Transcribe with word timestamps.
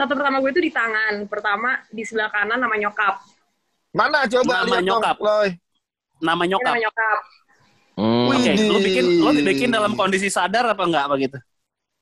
tato 0.00 0.16
pertama 0.16 0.40
gue 0.40 0.50
itu 0.50 0.62
di 0.64 0.72
tangan. 0.72 1.14
Pertama 1.28 1.70
di 1.92 2.02
sebelah 2.02 2.32
kanan 2.32 2.56
nama 2.56 2.72
nyokap. 2.74 3.14
Mana 3.92 4.24
coba 4.24 4.54
Nama 4.56 4.66
lihat 4.66 4.82
nyokap. 4.86 5.16
Loy. 5.20 5.48
Nama 6.20 6.42
Ini 6.42 6.50
nyokap. 6.50 6.72
nama 6.72 6.80
nyokap. 6.80 7.18
Hmm. 8.00 8.32
Oke, 8.32 8.50
Widih. 8.56 8.68
lu 8.72 8.78
bikin 8.80 9.04
lu 9.20 9.30
dibikin 9.36 9.68
dalam 9.68 9.92
kondisi 9.92 10.32
sadar 10.32 10.64
apa 10.64 10.82
enggak 10.88 11.04
apa 11.04 11.14
gitu? 11.20 11.38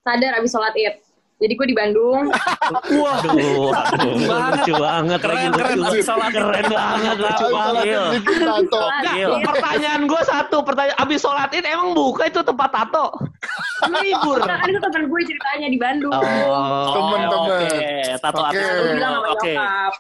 Sadar 0.06 0.30
abis 0.38 0.50
sholat 0.54 0.74
id. 0.78 0.94
Jadi 1.38 1.52
gue 1.54 1.66
di 1.70 1.76
Bandung. 1.78 2.34
Wah, 2.98 3.22
Aduh, 3.22 3.70
aduh, 3.70 4.10
lucu 4.18 4.72
banget. 4.74 5.18
Keren, 5.22 5.38
lagi, 5.38 5.54
keren. 5.54 5.76
lucu. 5.78 5.98
Sholat. 6.02 6.30
Keren 6.34 6.64
banget. 6.66 7.16
Lucu 7.22 7.46
banget. 7.54 7.84
id. 7.86 9.30
pertanyaan 9.46 10.02
gue 10.10 10.22
satu, 10.26 10.56
pertanyaan 10.66 10.98
abis 10.98 11.18
sholat 11.22 11.50
id 11.54 11.62
emang 11.62 11.94
buka 11.94 12.26
itu 12.26 12.42
tempat 12.42 12.70
tato? 12.74 13.14
Libur. 14.02 14.42
Nah, 14.42 14.58
kan 14.58 14.66
itu 14.66 14.80
teman 14.82 15.02
gue 15.06 15.20
ceritanya 15.22 15.68
di 15.70 15.78
Bandung. 15.78 16.10
Oh, 16.10 16.90
Temen-temen. 16.90 17.50
Oke, 17.54 17.78
tato 18.18 18.40
artis. 18.42 18.58
Gue 18.66 18.94
bilang 18.98 19.12
sama 19.14 19.28
Oke. 19.30 19.52
nyokap. 19.54 19.92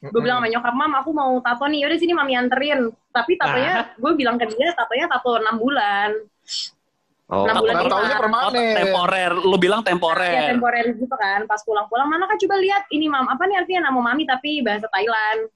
Gue 0.00 0.20
bilang 0.24 0.36
sama 0.42 0.48
nyokap, 0.50 0.74
mam 0.74 0.92
aku 0.98 1.10
mau 1.14 1.32
tato 1.38 1.64
nih. 1.70 1.78
Yaudah 1.86 1.98
sini 2.02 2.12
mami 2.18 2.34
anterin. 2.34 2.90
Tapi 3.14 3.38
tatonya, 3.38 3.94
gue 3.94 4.12
bilang 4.18 4.34
ke 4.42 4.50
dia, 4.50 4.74
tatonya 4.74 5.06
tato 5.06 5.38
6 5.38 5.46
bulan. 5.54 6.10
Oh. 7.30 7.46
Enam 7.46 7.62
bulan 7.62 7.74
Tatonya 7.78 7.94
kelar. 7.94 8.10
Oh, 8.10 8.20
permanen. 8.26 8.74
temporer. 8.74 9.32
Lu 9.38 9.56
bilang 9.56 9.80
Ya 9.80 9.94
temporer. 9.94 10.50
temporer 10.50 10.84
gitu 10.98 11.14
kan. 11.14 11.46
Pas 11.46 11.62
pulang-pulang, 11.62 12.10
mana 12.10 12.26
kan 12.26 12.34
coba 12.34 12.58
lihat 12.58 12.82
ini 12.90 13.06
mam. 13.06 13.30
Apa 13.30 13.46
nih 13.46 13.62
artinya 13.62 13.86
nama 13.86 13.98
mami 14.02 14.26
tapi 14.26 14.66
bahasa 14.66 14.90
Thailand. 14.90 15.46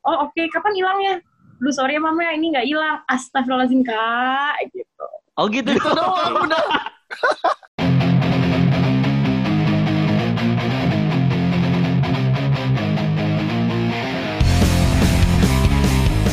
Oh 0.00 0.24
oke, 0.24 0.42
kapan 0.48 0.72
hilangnya? 0.72 1.14
Lu 1.60 1.68
sorry 1.68 1.96
ya 1.96 2.00
mama, 2.00 2.24
ini 2.32 2.56
nggak 2.56 2.64
hilang. 2.64 3.04
Astagfirullahaladzim 3.04 3.84
kak. 3.84 4.56
Gitu. 4.72 5.06
Oh 5.36 5.44
gitu. 5.52 5.76
Itu 5.76 5.90
doang 5.92 6.48
udah. 6.48 6.64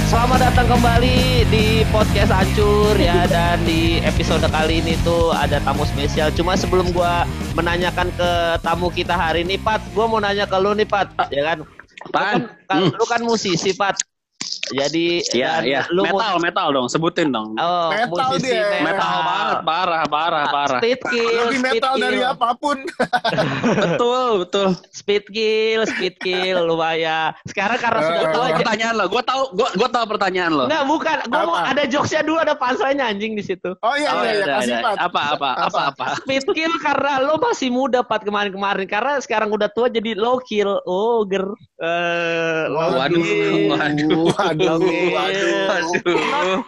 Selamat 0.08 0.40
datang 0.40 0.68
kembali 0.72 1.18
di 1.52 1.84
podcast 1.92 2.32
Ancur 2.32 2.96
ya 2.96 3.28
dan 3.28 3.60
di 3.68 4.00
episode 4.00 4.48
kali 4.48 4.80
ini 4.80 4.96
tuh 5.04 5.36
ada 5.36 5.60
tamu 5.60 5.84
spesial. 5.84 6.32
Cuma 6.32 6.56
sebelum 6.56 6.96
gua 6.96 7.28
menanyakan 7.54 8.08
ke 8.16 8.30
tamu 8.64 8.88
kita 8.88 9.12
hari 9.14 9.44
ini, 9.44 9.60
Pat, 9.60 9.84
gua 9.92 10.08
mau 10.08 10.24
nanya 10.24 10.48
ke 10.48 10.56
lu 10.56 10.72
nih, 10.74 10.88
Pat, 10.88 11.12
ya 11.28 11.44
kan? 11.44 11.60
Lu 12.08 12.12
kan, 12.14 12.40
kan- 12.72 12.82
Hmm. 12.88 12.92
lu 12.96 13.06
kan 13.06 13.22
musisi, 13.22 13.76
Pat. 13.76 14.00
Jadi 14.70 15.08
Iya, 15.30 15.52
dan 15.54 15.64
iya. 15.64 15.82
lu 15.90 16.04
Metal, 16.04 16.36
metal 16.38 16.68
dong. 16.72 16.88
Sebutin 16.88 17.30
dong. 17.30 17.56
Oh, 17.56 17.90
Metal 17.90 18.28
musisi 18.30 18.52
dia. 18.52 18.66
metal. 18.78 18.84
Metal 18.88 19.18
banget, 19.22 19.58
parah, 19.64 20.04
parah, 20.06 20.46
parah. 20.48 20.80
Speed 20.80 21.00
kill, 21.06 21.30
Lebih 21.46 21.60
speed 21.60 21.74
metal 21.76 21.94
dari 21.96 22.18
kill. 22.18 22.28
apa 22.30 22.50
pun. 22.56 22.78
Betul, 23.78 24.28
betul. 24.40 24.68
Speed 24.92 25.24
kill, 25.28 25.82
speed 25.86 26.16
kill, 26.18 26.66
lumayan. 26.66 27.34
Sekarang 27.46 27.78
karena 27.78 28.00
sudah 28.02 28.20
Eh, 28.20 28.32
tua 28.32 28.46
aja. 28.46 28.56
Pertanyaan 28.58 28.94
lo, 28.96 29.06
gue 29.08 29.24
tahu, 29.24 29.42
gue 29.54 29.70
gue 29.74 29.90
tahu 29.90 30.06
pertanyaan 30.08 30.52
lo. 30.52 30.66
Enggak, 30.66 30.84
bukan. 30.86 31.18
Gua 31.28 31.42
mau 31.44 31.58
ada 31.58 31.84
jokesnya 31.84 32.22
dulu, 32.22 32.38
ada 32.38 32.54
punchline 32.54 33.00
anjing 33.00 33.34
di 33.34 33.44
situ. 33.44 33.72
Oh 33.78 33.96
iya, 33.96 34.10
Oh, 34.10 34.24
iya, 34.24 34.34
iya. 34.34 34.46
Kasih 34.58 34.74
ada. 34.74 34.84
Pat. 34.84 34.98
Apa, 35.00 35.22
apa, 35.34 35.50
apa, 35.62 35.82
apa? 35.92 36.06
Speed 36.20 36.46
kill 36.50 36.74
karena 36.80 37.22
lo 37.22 37.38
masih 37.38 37.70
muda 37.70 38.02
Pat 38.02 38.22
kemarin-kemarin 38.22 38.86
karena 38.86 39.14
sekarang 39.20 39.50
udah 39.50 39.70
tua 39.70 39.88
jadi 39.88 40.14
low 40.14 40.40
kill. 40.40 40.80
Oh, 40.84 41.22
ger. 41.24 41.46
Eh, 41.78 42.64
low 42.68 42.98
Waduh, 42.98 43.16
kill. 43.16 43.56
waduh, 43.72 44.26
waduh, 44.60 44.76
Oke. 44.80 45.00
waduh. 45.08 45.56
Waduh. 45.68 46.18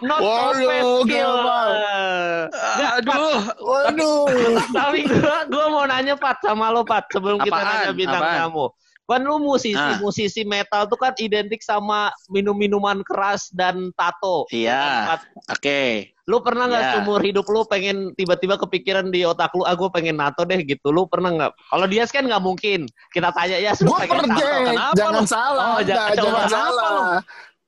not 0.00 0.20
Waduh, 0.20 0.48
offense 0.60 0.92
kill. 1.04 1.32
gampang. 1.34 1.68
Eh, 1.70 2.40
Nggak, 2.50 2.92
Aduh. 2.96 3.38
Waduh. 3.60 4.20
Tapi 4.78 4.98
gua, 5.04 5.38
gua 5.46 5.64
mau 5.68 5.84
nanya 5.84 6.14
Pat 6.14 6.38
sama 6.40 6.68
lo 6.68 6.82
Pat 6.82 7.04
sebelum 7.08 7.38
kita 7.38 7.52
Apaan? 7.52 7.68
nanya 7.80 7.92
bintang 7.92 8.22
Apaan? 8.22 8.40
tamu. 8.46 8.66
Kan 9.04 9.26
lu 9.26 9.42
musisi, 9.42 9.74
Ah. 9.74 9.98
musisi 9.98 10.46
metal 10.46 10.86
tuh 10.86 10.94
kan 10.94 11.10
identik 11.18 11.58
sama 11.60 12.14
minum-minuman 12.30 13.02
keras 13.02 13.50
dan 13.50 13.90
tato. 13.92 14.46
Iya. 14.48 14.70
Ya 14.70 15.02
kan? 15.08 15.20
Oke. 15.50 15.82
Lu 16.30 16.38
pernah 16.38 16.70
nggak 16.70 16.78
Iya. 16.78 16.92
seumur 16.94 17.18
hidup 17.18 17.42
lu 17.44 17.66
pengen 17.66 18.14
tiba-tiba 18.14 18.54
kepikiran 18.54 19.10
di 19.10 19.26
otak 19.26 19.50
lu, 19.50 19.66
ah 19.66 19.74
gue 19.74 19.90
pengen 19.90 20.14
nato 20.14 20.46
deh 20.46 20.62
gitu. 20.62 20.94
Lu 20.94 21.10
pernah 21.10 21.26
nggak? 21.28 21.52
Kalau 21.58 21.86
dia 21.90 22.06
kan 22.06 22.22
nggak 22.22 22.38
mungkin. 22.38 22.86
Kita 23.10 23.34
tanya 23.34 23.58
ya, 23.58 23.74
lu 23.74 23.90
Gue 23.90 23.98
pengen 23.98 24.14
pernah, 24.14 24.36
tato. 24.38 24.46
Kenapa 24.62 24.94
jangan 24.94 25.10
lu? 25.18 25.26
salah, 25.26 25.64
Oh, 25.66 25.74
enggak, 25.74 25.86
jangan- 25.90 26.14
jangan 26.14 26.46
salah. 26.46 26.86
lu? 26.86 27.18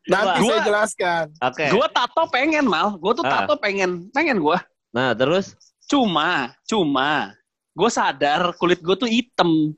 Nanti 0.02 0.42
Coba. 0.42 0.48
saya 0.50 0.60
jelaskan. 0.66 1.24
Oke. 1.38 1.64
Gue 1.70 1.86
tato 1.94 2.22
pengen 2.28 2.66
mal, 2.66 2.98
gue 2.98 3.12
tuh 3.14 3.24
Ah. 3.24 3.46
tato 3.46 3.54
pengen, 3.58 4.10
pengen 4.10 4.42
gue. 4.42 4.58
Nah, 4.90 5.14
terus? 5.14 5.54
Cuma, 5.86 6.50
cuma, 6.66 7.30
gue 7.72 7.90
sadar 7.90 8.50
kulit 8.58 8.82
gue 8.82 8.96
tuh 8.98 9.06
hitam. 9.06 9.72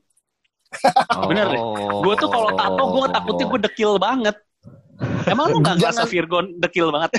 Bener 1.29 1.45
deh. 1.53 1.61
Oh. 1.61 2.01
Gue 2.01 2.17
tuh 2.17 2.27
kalau 2.27 2.51
tato 2.53 2.83
gue 2.89 3.05
takutnya 3.13 3.45
gue 3.47 3.59
dekil 3.69 3.91
banget. 3.95 4.35
Emang 5.25 5.51
lu 5.51 5.59
gak 5.59 5.75
ngerasa 5.75 6.07
Virgo 6.07 6.39
dekil 6.55 6.87
banget? 6.87 7.11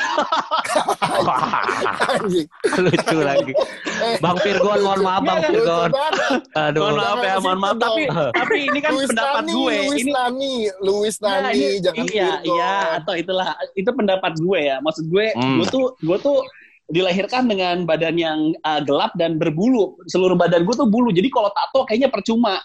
Lucu 2.79 3.19
lagi. 3.21 3.53
Eh, 3.97 4.17
Bang 4.19 4.39
Virgon, 4.41 4.79
mohon 4.81 5.01
maaf 5.03 5.23
Bang 5.23 5.41
Virgon. 5.45 5.91
banget. 5.93 6.41
Aduh. 6.55 6.81
Mohon 6.83 6.97
maaf 6.97 7.19
ya, 7.21 7.35
mohon 7.39 7.59
maaf. 7.61 7.77
Tapi, 7.77 8.03
tapi 8.33 8.57
ini 8.65 8.79
kan 8.81 8.93
pendapat 8.97 9.43
Nani, 9.45 9.53
gue. 9.53 9.75
Luis 9.77 10.01
Ini 10.01 10.13
Nani, 10.13 10.55
Luis 10.81 11.15
Nah, 11.21 11.37
Nani, 11.43 11.53
ini- 11.53 11.81
jangan 11.83 12.05
iya, 12.09 12.29
Virgo. 12.41 12.55
iya, 12.55 12.75
atau 12.97 13.15
itulah 13.15 13.49
itu 13.75 13.91
pendapat 13.91 14.33
gue 14.37 14.59
ya. 14.63 14.77
Maksud 14.81 15.05
gue, 15.09 15.27
Hmm. 15.37 15.57
gue 15.61 15.67
tuh, 15.69 15.85
gue 15.99 16.19
tuh 16.19 16.39
dilahirkan 16.87 17.51
dengan 17.51 17.83
badan 17.83 18.15
yang 18.15 18.39
uh, 18.63 18.81
gelap 18.81 19.11
dan 19.19 19.37
berbulu. 19.37 19.99
Seluruh 20.07 20.39
badan 20.39 20.63
gue 20.63 20.75
tuh 20.75 20.87
bulu. 20.87 21.11
Jadi 21.11 21.29
kalau 21.29 21.51
tato 21.51 21.85
kayaknya 21.85 22.09
percuma. 22.09 22.57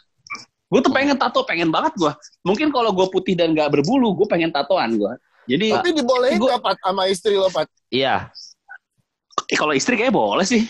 Gue 0.72 0.80
tuh 0.80 0.90
pengen 0.90 1.20
tato, 1.20 1.44
pengen 1.44 1.68
banget 1.68 1.92
gue. 2.00 2.12
Mungkin 2.42 2.72
kalau 2.72 2.96
gue 2.96 3.04
putih 3.12 3.36
dan 3.36 3.52
gak 3.52 3.70
berbulu, 3.70 4.16
gue 4.16 4.24
pengen 4.26 4.50
tatoan 4.50 4.96
gue. 4.96 5.12
Jadi 5.46 5.76
Tapi 5.76 5.90
dibolehin 5.92 6.40
Gua- 6.40 6.56
nggak 6.56 6.62
Pat 6.64 6.78
sama 6.80 7.04
istri 7.06 7.36
lo 7.36 7.52
Pat? 7.52 7.68
Iya. 7.92 8.32
eh, 9.46 9.58
kalau 9.60 9.76
istri 9.76 10.00
kayak 10.00 10.16
boleh 10.16 10.48
sih. 10.48 10.64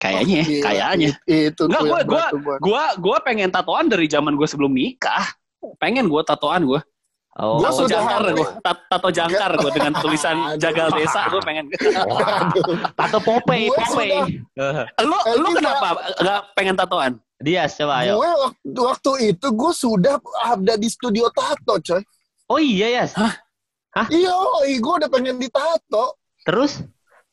Kayaknya, 0.00 0.40
Oh, 0.40 0.48
gila. 0.48 0.64
kayaknya. 0.64 1.10
Itu 1.24 1.62
Enggak, 1.64 1.80
tuh 1.80 1.88
gue 1.88 2.00
gue 2.04 2.24
gue 2.58 2.82
gue 3.00 3.16
pengen 3.20 3.48
tatoan 3.48 3.86
dari 3.86 4.06
zaman 4.06 4.32
gue 4.32 4.44
sebelum 4.44 4.72
nikah. 4.72 5.28
Pengen 5.76 6.08
gue 6.08 6.22
tatoan 6.22 6.64
gue. 6.64 6.80
Oh. 7.34 7.58
Gua 7.58 7.66
Tato 7.66 7.78
sudah 7.82 7.90
jangkar 7.98 8.22
gue. 8.30 8.48
Tato 8.62 9.08
jangkar 9.10 9.50
gue 9.58 9.70
dengan 9.74 9.92
tulisan 9.98 10.36
jagal 10.56 10.88
desa 10.94 11.26
gue 11.26 11.42
pengen. 11.42 11.66
Tato 12.98 13.18
Popeye, 13.18 13.66
Gua 13.68 13.76
Popeye. 13.82 14.20
lu 15.02 15.16
Eh, 15.18 15.34
lu 15.34 15.48
bisa. 15.50 15.58
kenapa 15.58 15.88
nggak 16.16 16.40
pengen 16.54 16.74
tatoan? 16.78 17.12
Dias 17.42 17.74
coba 17.74 18.06
ayo. 18.06 18.22
Gue 18.22 18.30
waktu, 18.30 18.80
waktu 18.80 19.12
itu 19.34 19.46
gue 19.50 19.72
sudah 19.74 20.16
ada 20.46 20.74
di 20.78 20.88
studio 20.88 21.28
tato 21.34 21.80
coy. 21.82 22.02
Oh 22.46 22.60
iya 22.60 23.02
ya. 23.02 23.04
Iya, 24.10 24.34
gue 24.78 24.94
udah 25.02 25.10
pengen 25.10 25.38
ditato. 25.38 26.18
Terus? 26.44 26.82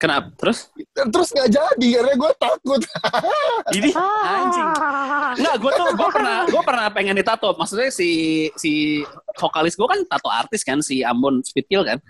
Kenapa? 0.02 0.34
Terus? 0.34 0.74
Terus 0.98 1.30
nggak 1.30 1.50
jadi 1.54 1.88
karena 2.02 2.14
gue 2.18 2.32
takut. 2.42 2.82
Ini 3.78 3.90
anjing. 4.26 4.70
Enggak, 5.38 5.56
gue 5.62 5.72
tuh 5.78 5.88
gue 5.94 6.10
pernah 6.10 6.38
gue 6.50 6.62
pernah 6.66 6.86
pengen 6.90 7.16
ditato. 7.22 7.54
Maksudnya 7.54 7.94
si 7.94 8.10
si 8.58 9.06
vokalis 9.38 9.78
gue 9.78 9.86
kan 9.86 10.02
tato 10.10 10.30
artis 10.34 10.66
kan 10.66 10.82
si 10.82 11.06
Ambon 11.06 11.46
Speedkill 11.46 11.86
kan. 11.86 12.02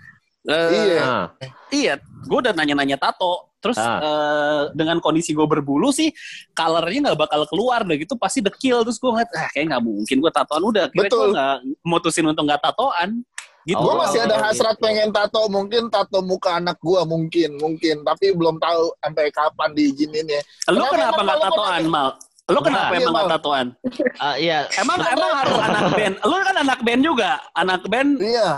Eh, 0.42 0.68
Iya. 0.72 1.00
Nah. 1.00 1.26
Iya, 1.68 1.94
gue 2.00 2.38
udah 2.38 2.52
nanya-nanya 2.52 2.96
tato. 2.96 3.48
Terus 3.58 3.78
Ah. 3.78 4.02
eh, 4.02 4.62
dengan 4.74 4.98
kondisi 4.98 5.30
gue 5.30 5.46
berbulu 5.46 5.94
sih, 5.94 6.10
colornya 6.50 7.10
nggak 7.10 7.20
bakal 7.20 7.46
keluar 7.46 7.86
deh 7.86 7.94
gitu, 7.94 8.18
pasti 8.18 8.42
dekil. 8.42 8.82
Terus 8.82 8.98
gue 8.98 9.06
ngeliat, 9.08 9.30
ah 9.32 9.48
kayak 9.48 9.66
nggak 9.70 9.82
mungkin 9.82 10.16
gue 10.18 10.32
tatoan 10.32 10.62
udah. 10.64 10.84
Kira 10.90 11.06
gue 11.06 11.28
nggak 11.30 11.56
mutusin 11.82 12.26
untuk 12.26 12.42
nggak 12.42 12.58
tatoan. 12.60 13.22
Gitu. 13.62 13.78
gue 13.78 13.94
Oh, 13.94 14.02
masih 14.02 14.18
ada 14.18 14.34
gitu. 14.34 14.42
hasrat 14.42 14.76
pengen 14.82 15.14
tato, 15.14 15.46
mungkin 15.46 15.86
tato 15.86 16.18
muka 16.18 16.58
anak 16.58 16.82
gue 16.82 16.98
mungkin, 17.06 17.54
mungkin, 17.62 18.02
tapi 18.02 18.34
belum 18.34 18.58
tahu 18.58 18.90
sampai 18.98 19.30
kapan 19.30 19.70
diizinin 19.70 20.26
ya. 20.26 20.42
Lu 20.66 20.82
Kenapa 20.82 21.22
nggak 21.22 21.40
tatoan, 21.40 21.82
Mal? 21.86 22.08
Lu 22.50 22.58
kenapa 22.58 22.90
emang 22.92 23.14
nggak 23.14 23.22
Mal. 23.22 23.34
tatoan? 23.38 23.66
Ah, 24.18 24.34
iya. 24.34 24.66
Emang 24.74 24.98
emang 24.98 25.30
harus 25.38 25.54
anak 25.62 25.84
band. 25.94 26.14
Lu 26.20 26.34
kan 26.36 26.56
anak 26.58 26.80
band 26.82 27.00
juga. 27.00 27.30
Anak 27.54 27.82
band 27.86 28.10
Iya, 28.18 28.48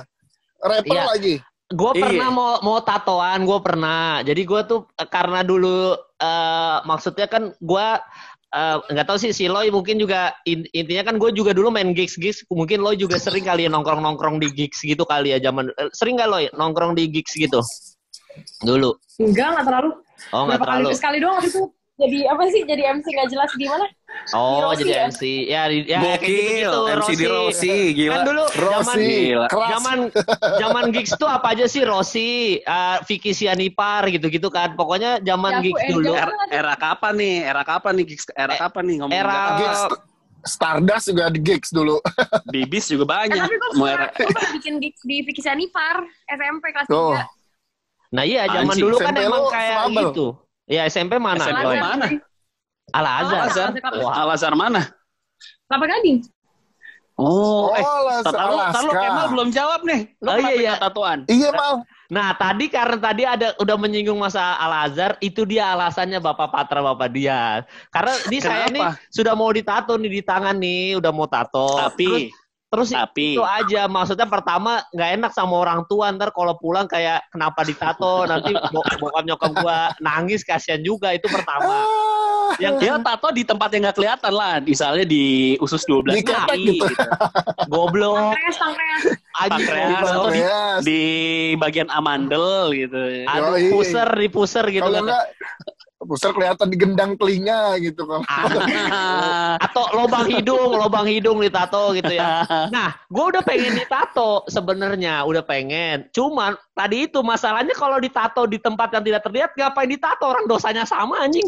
rapper 0.64 0.96
Iya. 0.96 1.04
lagi. 1.04 1.34
Gue 1.72 1.90
Iya. 1.96 2.02
pernah 2.04 2.28
mau 2.28 2.50
mau 2.60 2.78
tatoan, 2.84 3.48
gue 3.48 3.58
pernah. 3.64 4.20
Jadi 4.20 4.42
gue 4.44 4.60
tuh 4.68 4.80
eh, 4.94 5.08
karena 5.08 5.40
dulu 5.40 5.96
eh, 6.20 6.76
maksudnya 6.84 7.24
kan 7.24 7.56
gue 7.56 7.86
eh, 8.54 8.76
nggak 8.92 9.06
tahu 9.08 9.16
sih 9.16 9.32
si 9.32 9.48
Loy 9.48 9.72
mungkin 9.72 9.96
juga 9.96 10.36
in- 10.44 10.68
intinya 10.76 11.08
kan 11.08 11.16
gue 11.16 11.32
juga 11.32 11.56
dulu 11.56 11.72
main 11.72 11.96
gigs 11.96 12.20
gigs. 12.20 12.44
Mungkin 12.52 12.84
Loy 12.84 13.00
juga 13.00 13.16
sering 13.16 13.48
kali 13.48 13.64
ya 13.64 13.70
nongkrong 13.72 14.04
nongkrong 14.04 14.44
di 14.44 14.52
gigs 14.52 14.84
gitu 14.84 15.08
kali 15.08 15.32
ya 15.32 15.40
zaman. 15.40 15.72
sering 15.96 16.20
gak 16.20 16.28
Loy 16.28 16.44
nongkrong 16.52 16.92
di 16.94 17.08
gigs 17.08 17.32
gitu? 17.32 17.64
Dulu. 18.60 18.92
Enggak, 19.22 19.56
nggak 19.56 19.66
terlalu. 19.66 19.90
Oh 20.34 20.42
nggak 20.44 20.60
kali 20.60 20.68
terlalu. 20.84 20.88
sekali 20.94 21.18
doang 21.22 21.40
itu. 21.40 21.62
Jadi 21.94 22.18
apa 22.26 22.42
sih? 22.50 22.62
Jadi 22.66 22.82
MC 22.82 23.06
nggak 23.06 23.28
jelas 23.30 23.50
gimana? 23.54 23.86
Oh 24.32 24.72
jadi 24.72 24.90
ya? 24.90 25.00
MC. 25.06 25.22
Ya, 25.44 25.62
di- 25.66 25.84
ya 25.84 25.98
kayak 26.00 26.16
gokil, 26.16 26.32
gitu-gitu, 26.32 26.80
MC 26.88 27.08
di 27.12 27.26
Rossi, 27.26 27.74
gila. 27.92 28.12
Kan 28.14 28.20
dulu 28.24 28.42
zaman 28.48 28.64
Rossi, 28.96 29.04
Gila. 29.04 29.46
keras. 29.46 29.68
zaman 29.70 29.98
zaman 30.56 30.84
gigs 30.88 31.12
tuh 31.14 31.28
apa 31.28 31.46
aja 31.50 31.66
sih 31.66 31.82
Rossi, 31.82 32.30
uh, 32.62 32.96
Vicky 33.02 33.30
Sianipar 33.30 34.08
gitu-gitu 34.08 34.48
kan. 34.48 34.72
Pokoknya 34.72 35.20
zaman 35.20 35.52
Ya, 35.52 35.60
gigs 35.60 35.82
dulu. 35.86 36.14
era, 36.14 36.32
era 36.48 36.74
kapan 36.74 37.12
nih? 37.14 37.36
Era 37.44 37.62
kapan 37.62 37.92
nih? 37.94 38.04
Gigs- 38.06 38.32
Era 38.32 38.54
Eh, 38.54 38.58
kapan 38.58 38.82
nih 38.84 38.96
ngomong 38.98 39.12
Era 39.12 39.40
Gigs. 39.58 39.80
Stardust 40.44 41.04
juga 41.08 41.24
di 41.28 41.40
gigs 41.40 41.68
dulu. 41.68 41.96
Bibis 42.52 42.84
juga 42.86 43.04
Eh, 43.04 43.10
banyak. 43.10 43.44
tapi 43.44 43.54
gue 43.54 43.70
Mau 43.74 43.88
pernah, 43.88 44.08
bikin 44.52 44.74
gigs 44.78 45.00
di 45.02 45.16
Vicky 45.20 45.40
Sanipar, 45.40 46.04
SMP 46.26 46.68
kelas 46.70 46.84
Tuh. 46.86 47.12
3. 47.12 47.28
Nah 48.12 48.22
iya 48.22 48.44
zaman 48.46 48.70
Anjing, 48.70 48.84
dulu 48.84 48.96
kan 48.96 49.10
SMP 49.10 49.20
emang 49.22 49.44
kayak 49.48 49.76
gitu. 49.90 50.26
Ya 50.64 50.82
SMP 50.84 51.12
mana? 51.18 51.42
SMP 51.42 51.76
mana? 51.76 52.06
Al 52.94 53.06
Azhar. 53.06 53.50
Al-Azhar. 53.50 53.70
Wah. 53.98 54.14
Al 54.22 54.30
Azhar 54.38 54.54
mana? 54.54 54.86
Kelapa 55.66 55.86
Gading. 55.90 56.22
Oh, 57.14 57.70
eh. 57.74 57.82
Lu, 57.82 58.26
tar 58.26 58.34
lu 58.50 58.58
Alaska. 58.58 58.90
Kemal 58.90 59.26
belum 59.30 59.48
jawab 59.54 59.80
nih. 59.86 60.00
Lu 60.18 60.28
Oh, 60.34 60.38
iya, 60.38 60.52
iya. 60.54 60.72
tatoan? 60.82 61.26
Iya, 61.30 61.54
Mal. 61.54 61.86
Nah 62.10 62.36
tadi 62.36 62.68
karena 62.68 62.98
tadi 63.00 63.22
ada 63.24 63.56
udah 63.56 63.76
menyinggung 63.80 64.20
masa 64.20 64.60
Al 64.60 64.90
Azhar, 64.90 65.16
itu 65.24 65.46
dia 65.48 65.72
alasannya 65.72 66.20
Bapak 66.20 66.52
Patra 66.52 66.84
Bapak 66.84 67.10
dia. 67.10 67.64
Karena 67.88 68.12
ini 68.28 68.38
saya 68.44 68.66
nih 68.68 68.86
sudah 69.08 69.32
mau 69.32 69.48
ditato 69.50 69.96
nih 69.96 70.20
di 70.20 70.22
tangan 70.22 70.54
nih, 70.58 71.00
udah 71.00 71.10
mau 71.14 71.24
tato. 71.24 71.80
Tapi, 71.80 72.28
terus, 72.28 72.43
terus 72.74 72.90
tapi. 72.90 73.38
itu 73.38 73.44
aja 73.46 73.86
maksudnya 73.86 74.26
pertama 74.26 74.82
nggak 74.90 75.10
enak 75.22 75.32
sama 75.32 75.54
orang 75.62 75.86
tua 75.86 76.10
ntar 76.10 76.34
kalau 76.34 76.58
pulang 76.58 76.90
kayak 76.90 77.22
kenapa 77.30 77.62
ditato 77.62 78.26
nanti 78.26 78.50
bo- 78.74 78.86
bokap 78.98 79.22
nyokap 79.22 79.52
gua 79.62 79.94
nangis 80.02 80.42
kasihan 80.42 80.82
juga 80.82 81.14
itu 81.14 81.30
pertama. 81.30 81.86
Ah, 82.44 82.60
yang 82.60 82.76
dia 82.76 83.00
tato 83.00 83.32
di 83.32 83.42
tempat 83.42 83.68
yang 83.72 83.88
nggak 83.88 83.96
kelihatan 83.96 84.32
lah. 84.34 84.60
Misalnya 84.60 85.04
di 85.06 85.56
usus 85.58 85.82
12 85.88 86.12
Di 86.12 86.22
ketek 86.22 86.44
kaki 86.44 86.64
gitu. 86.76 86.86
Goblok. 87.72 88.36
Pankreas, 88.36 88.56
pankreas. 88.58 89.02
Pankreas 89.34 90.02
atau 90.04 90.28
di, 90.30 90.42
di 90.84 91.00
bagian 91.56 91.88
amandel 91.90 92.74
gitu. 92.76 93.00
Aduh, 93.26 93.56
Yoi. 93.58 93.70
puser 93.72 94.08
di 94.12 94.28
puser 94.28 94.64
gitu. 94.70 94.84
Kalau 94.84 95.08
enggak, 95.08 95.24
pusar 96.04 96.30
kelihatan 96.36 96.68
di 96.70 96.76
gendang 96.78 97.16
telinga 97.18 97.76
gitu 97.80 98.04
kan. 98.04 98.22
Atau 99.58 99.84
lobang 99.96 100.28
hidung, 100.28 100.76
lobang 100.76 101.08
hidung 101.08 101.40
ditato 101.40 101.92
gitu 101.96 102.12
ya. 102.14 102.46
Nah, 102.74 102.96
gue 103.06 103.24
udah 103.34 103.42
pengen 103.44 103.76
ditato 103.76 104.44
sebenarnya, 104.50 105.22
udah 105.24 105.44
pengen. 105.44 106.08
Cuman 106.10 106.58
tadi 106.74 107.06
itu 107.06 107.20
masalahnya 107.22 107.74
kalau 107.76 108.00
ditato 108.00 108.44
di 108.48 108.58
tempat 108.58 108.90
yang 108.94 109.04
tidak 109.04 109.22
terlihat, 109.24 109.50
ngapain 109.54 109.90
ditato 109.90 110.24
orang 110.26 110.44
dosanya 110.48 110.84
sama 110.84 111.22
anjing? 111.22 111.44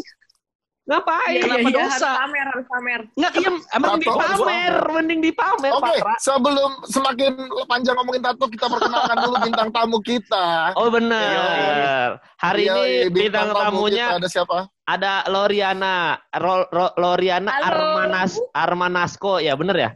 Ngapain? 0.87 1.35
Iya, 1.35 1.41
kenapa 1.43 1.59
iya, 1.61 1.75
dosa? 1.75 2.07
Harus 2.07 2.19
pamer, 2.23 2.45
harus 2.47 2.65
pamer. 2.65 3.01
Nggak, 3.13 3.31
Iya, 3.35 3.49
emang 3.75 3.89
Tato. 3.91 3.99
di 3.99 4.07
Dipamer, 4.07 4.73
mending 4.89 5.19
dipamer, 5.19 5.71
Oke, 5.75 5.83
Patra. 5.99 6.13
sebelum 6.17 6.71
semakin 6.87 7.31
panjang 7.67 7.95
ngomongin 7.95 8.23
tato, 8.23 8.45
kita 8.47 8.65
perkenalkan 8.65 9.17
dulu 9.19 9.35
bintang 9.43 9.69
tamu 9.69 9.97
kita. 9.99 10.47
Oh 10.73 10.87
bener. 10.87 12.23
Hari 12.39 12.63
Iya, 12.63 12.71
ini 12.71 12.83
iya, 12.87 13.07
bintang 13.09 13.51
tamu 13.51 13.83
tamunya 13.83 14.05
kita 14.07 14.17
ada 14.17 14.29
siapa? 14.31 14.57
ada 14.87 15.13
Loriana, 15.27 15.95
Ro- 16.33 16.69
Ro- 16.69 16.95
Loriana 16.95 17.51
Halo. 17.51 17.67
Armanas 17.67 18.31
Armanasko, 18.53 19.37
ya 19.37 19.53
bener 19.53 19.75
ya? 19.75 19.89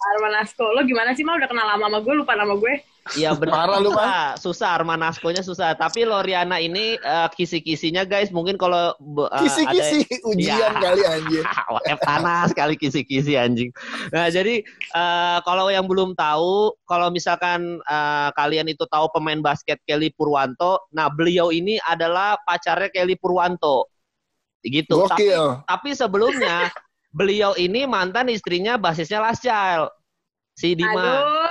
Arman 0.00 0.32
Asko. 0.40 0.64
Lo 0.72 0.80
gimana 0.88 1.12
sih, 1.12 1.22
Mal? 1.22 1.36
Udah 1.36 1.48
kenal 1.50 1.66
lama 1.76 1.86
sama 1.92 1.98
gue, 2.00 2.14
lupa 2.16 2.32
nama 2.32 2.56
gue. 2.56 2.80
Iya. 3.16 3.32
Parah 3.34 3.80
lu, 3.80 3.90
susah, 3.90 4.36
susah 4.36 4.68
Armanaskonya 4.76 5.42
susah. 5.42 5.72
Tapi 5.74 6.04
Loriana 6.04 6.60
ini 6.60 7.00
eh, 7.00 7.28
kisi-kisinya 7.32 8.04
guys, 8.04 8.28
mungkin 8.28 8.60
kalau 8.60 8.92
eh, 8.96 9.40
Kisi-kisi 9.40 10.04
ujian 10.30 10.56
Iya. 10.56 10.68
kali 10.78 11.02
anjir. 11.08 11.44
ada 11.44 11.80
eh, 11.90 11.98
panas 12.00 12.52
kali 12.52 12.76
kisi-kisi 12.76 13.34
anjing. 13.40 13.72
Nah, 14.12 14.28
jadi 14.28 14.62
eh, 14.68 15.38
kalau 15.44 15.72
yang 15.72 15.88
belum 15.88 16.12
tahu, 16.12 16.76
kalau 16.84 17.08
misalkan 17.08 17.80
eh, 17.80 18.28
kalian 18.36 18.68
itu 18.68 18.84
tahu 18.86 19.08
pemain 19.12 19.40
basket 19.40 19.80
Kelly 19.88 20.12
Purwanto, 20.12 20.84
nah 20.92 21.08
beliau 21.08 21.48
ini 21.50 21.80
adalah 21.84 22.36
pacarnya 22.44 22.92
Kelly 22.92 23.16
Purwanto. 23.16 23.88
Gitu. 24.60 25.08
Tapi 25.08 25.32
tapi 25.64 25.88
sebelumnya 25.96 26.68
beliau 27.10 27.52
ini 27.58 27.86
mantan 27.86 28.30
istrinya 28.30 28.78
basisnya 28.78 29.22
Last 29.22 29.42
Child. 29.42 29.90
Si 30.54 30.74
Dima. 30.74 30.98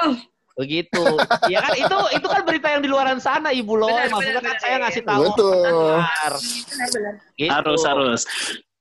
Aduh. 0.04 0.16
Begitu. 0.60 1.04
Ya 1.48 1.64
kan 1.64 1.72
itu 1.72 1.98
itu 2.20 2.28
kan 2.28 2.42
berita 2.44 2.68
yang 2.68 2.84
di 2.84 2.90
luaran 2.92 3.20
sana 3.24 3.56
Ibu 3.56 3.80
Loy. 3.80 3.96
Benar, 3.96 4.12
Maksudnya 4.12 4.42
benar, 4.44 4.44
kan 4.44 4.52
benar, 4.52 4.64
saya 4.64 4.76
ngasih 4.84 5.04
tahu. 5.08 5.24
Betul. 5.24 5.56
benar. 5.64 6.34
Benar-benar. 6.36 7.14
Gitu. 7.40 7.52
Harus, 7.56 7.82
harus. 7.88 8.22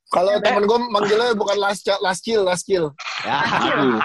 Kalau 0.08 0.32
temen 0.40 0.64
gue 0.64 0.78
manggilnya 0.88 1.36
bukan 1.36 1.56
last 1.60 1.86
last 2.02 2.24
chill, 2.26 2.42
last 2.42 2.66
kill. 2.66 2.90
Ya. 3.22 3.38
Aduh. 3.46 4.00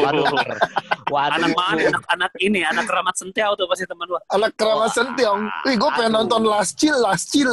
Waduh. 0.00 0.24
Waduh. 1.06 1.38
anak 1.38 1.50
mana? 1.54 1.80
Anak, 1.86 2.04
anak 2.10 2.32
ini, 2.42 2.60
anak 2.60 2.84
keramat 2.84 3.14
sentiau 3.14 3.54
tuh 3.54 3.70
pasti 3.70 3.86
teman 3.86 4.06
lu. 4.06 4.18
Anak 4.26 4.58
keramat 4.58 4.90
sentiong. 4.90 5.40
Wih, 5.62 5.74
gue 5.78 5.90
pengen 5.94 6.12
nonton 6.12 6.42
last 6.42 6.74
chill, 6.74 6.98
last 6.98 7.30
chill. 7.30 7.50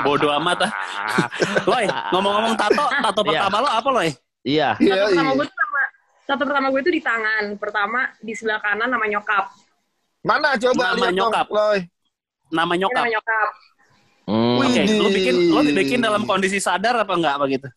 Bodoh 0.00 0.32
amat 0.40 0.64
ah. 0.64 0.72
Loy, 1.70 1.84
ngomong-ngomong 2.10 2.56
tato, 2.56 2.84
tato 2.88 3.20
Iya. 3.22 3.44
pertama 3.44 3.56
lo 3.60 3.68
apa 3.68 3.88
Loy? 3.92 4.08
Iya. 4.42 4.68
Tato 4.74 4.84
Iya, 4.88 4.94
pertama 5.04 5.28
iya. 5.28 5.36
gue 5.36 5.46
sama 5.46 5.80
tato 6.24 6.42
pertama 6.46 6.66
gue 6.70 6.80
tuh 6.80 6.94
di 6.94 7.02
tangan. 7.02 7.44
Pertama 7.60 7.98
di 8.18 8.32
sebelah 8.32 8.60
kanan 8.60 8.88
nama 8.88 9.04
nyokap. 9.04 9.44
Mana 10.20 10.48
coba 10.56 10.82
Nama 10.82 10.94
lihat 10.96 11.04
dong, 11.04 11.16
nyokap. 11.20 11.46
Loy. 11.48 11.78
Nama 12.50 12.72
nyokap. 12.76 12.96
nama 12.98 13.10
nyokap. 13.12 13.48
Hmm. 14.24 14.56
Oke, 14.56 14.80
Widih. 14.86 14.98
lu 15.02 15.08
bikin 15.10 15.34
lu 15.50 15.60
bikin 15.74 15.98
dalam 15.98 16.22
kondisi 16.22 16.56
sadar 16.56 16.94
apa 16.96 17.12
enggak 17.12 17.34
begitu? 17.36 17.68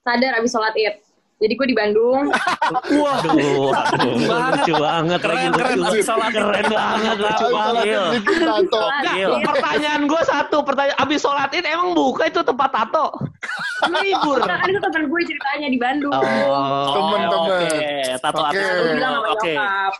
Sadar 0.00 0.38
abis 0.38 0.50
sholat 0.50 0.72
id. 0.72 0.94
Jadi 1.38 1.54
gue 1.54 1.66
di 1.70 1.76
Bandung. 1.76 2.34
Wah, 2.98 3.22
Aduh, 3.22 3.70
aduh, 3.70 4.10
lucu 4.18 4.74
banget 4.74 5.20
lagi 5.22 5.38
keren 5.38 5.46
lucu. 5.46 5.58
keren 5.62 5.78
abis 5.86 6.02
sholat 6.02 6.30
Keren 6.34 6.66
banget, 6.66 7.16
lucu 7.16 7.46
banget. 7.48 7.84
Sholat 8.26 8.64
Gokil. 8.66 9.30
id. 9.30 9.46
Pertanyaan 9.46 10.02
gue 10.04 10.22
satu, 10.26 10.56
pertanyaan 10.66 10.98
abis 10.98 11.20
sholat 11.22 11.50
id 11.52 11.62
emang 11.62 11.94
buka 11.94 12.26
itu 12.26 12.42
tempat 12.42 12.70
tato? 12.74 13.06
Libur. 14.02 14.42
Nah, 14.42 14.58
kan 14.58 14.66
itu 14.66 14.80
teman 14.82 15.02
gue 15.06 15.20
ceritanya 15.22 15.68
di 15.70 15.78
Bandung. 15.78 16.10
Oh. 16.10 16.86
Temen-temen. 16.90 17.62
Oke, 17.62 17.86
tato 18.18 18.40
artis. 18.42 18.58
Gue 18.58 18.92
bilang 18.92 19.12
sama 19.14 19.28
Oke. 19.30 19.52
nyokap. 19.54 19.92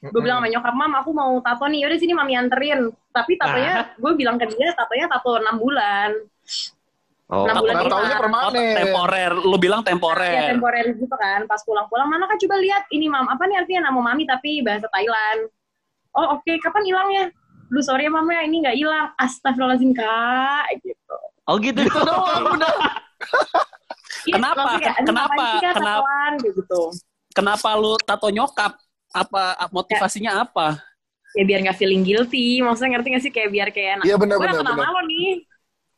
Gue 0.00 0.20
bilang 0.20 0.36
sama 0.40 0.48
nyokap, 0.50 0.74
mam 0.74 0.92
aku 0.96 1.10
mau 1.12 1.32
tato 1.38 1.64
nih, 1.68 1.78
yaudah 1.86 1.98
sini 2.00 2.12
mami 2.18 2.34
anterin. 2.34 2.90
Tapi 3.10 3.38
tatonya, 3.38 3.94
gue 3.94 4.12
bilang 4.18 4.36
ke 4.36 4.50
dia, 4.50 4.74
tatonya 4.74 5.06
tato 5.06 5.38
6 5.38 5.46
bulan. 5.54 6.10
Oh. 7.30 7.46
Enam 7.46 7.62
bulan 7.62 7.74
kita. 7.78 8.18
permanen. 8.18 8.74
Temporer, 8.74 9.32
lu 9.38 9.54
bilang 9.54 9.80
Ya 9.80 9.94
temporer. 9.94 10.50
temporer 10.50 10.84
gitu 10.92 11.14
kan, 11.14 11.46
pas 11.46 11.62
pulang-pulang, 11.62 12.10
mana 12.10 12.26
kan 12.26 12.34
coba 12.36 12.58
lihat, 12.58 12.90
ini 12.90 13.06
mam, 13.06 13.30
apa 13.30 13.46
nih 13.46 13.62
artinya 13.62 13.86
nama 13.86 14.00
mami 14.02 14.26
tapi 14.26 14.66
bahasa 14.66 14.90
Thailand. 14.90 15.46
Oh 16.10 16.34
oke, 16.34 16.52
kapan 16.58 16.82
hilangnya? 16.82 17.24
Lu 17.70 17.78
sorry 17.80 18.04
ya 18.04 18.10
mama, 18.10 18.34
ini 18.42 18.66
nggak 18.66 18.74
hilang. 18.74 19.14
Astagfirullahaladzim 19.14 19.94
kak, 19.94 20.64
gitu. 20.82 21.16
Oh 21.46 21.54
gitu. 21.56 21.80
Itu 21.80 22.00
doang 22.02 22.58
udah. 22.58 22.74
Iya, 24.20 24.36
Kenapa? 24.36 24.60
"Aduh, 24.76 25.06
Kenapa? 25.06 25.44
Kenapa? 25.64 25.74
tatoan?" 25.80 26.32
Kayak 26.36 26.54
gitu. 26.60 26.82
Kenapa 27.30 27.68
lu 27.72 27.92
tato 27.96 28.28
nyokap? 28.28 28.72
Apa 29.10 29.42
motivasinya 29.70 30.44
apa? 30.44 30.76
Ya 31.32 31.46
biar 31.46 31.62
nggak 31.62 31.78
feeling 31.78 32.02
guilty, 32.02 32.58
maksudnya 32.60 32.98
ngerti 32.98 33.08
nggak 33.14 33.24
sih 33.24 33.32
kayak 33.32 33.48
biar 33.48 33.68
kayak 33.70 34.02
Iya, 34.02 34.18
benar, 34.18 34.36
gue 34.36 34.44
benar, 34.44 34.60
kenal 34.60 34.74
benar. 34.76 34.92
lo 34.92 35.02
nih, 35.06 35.28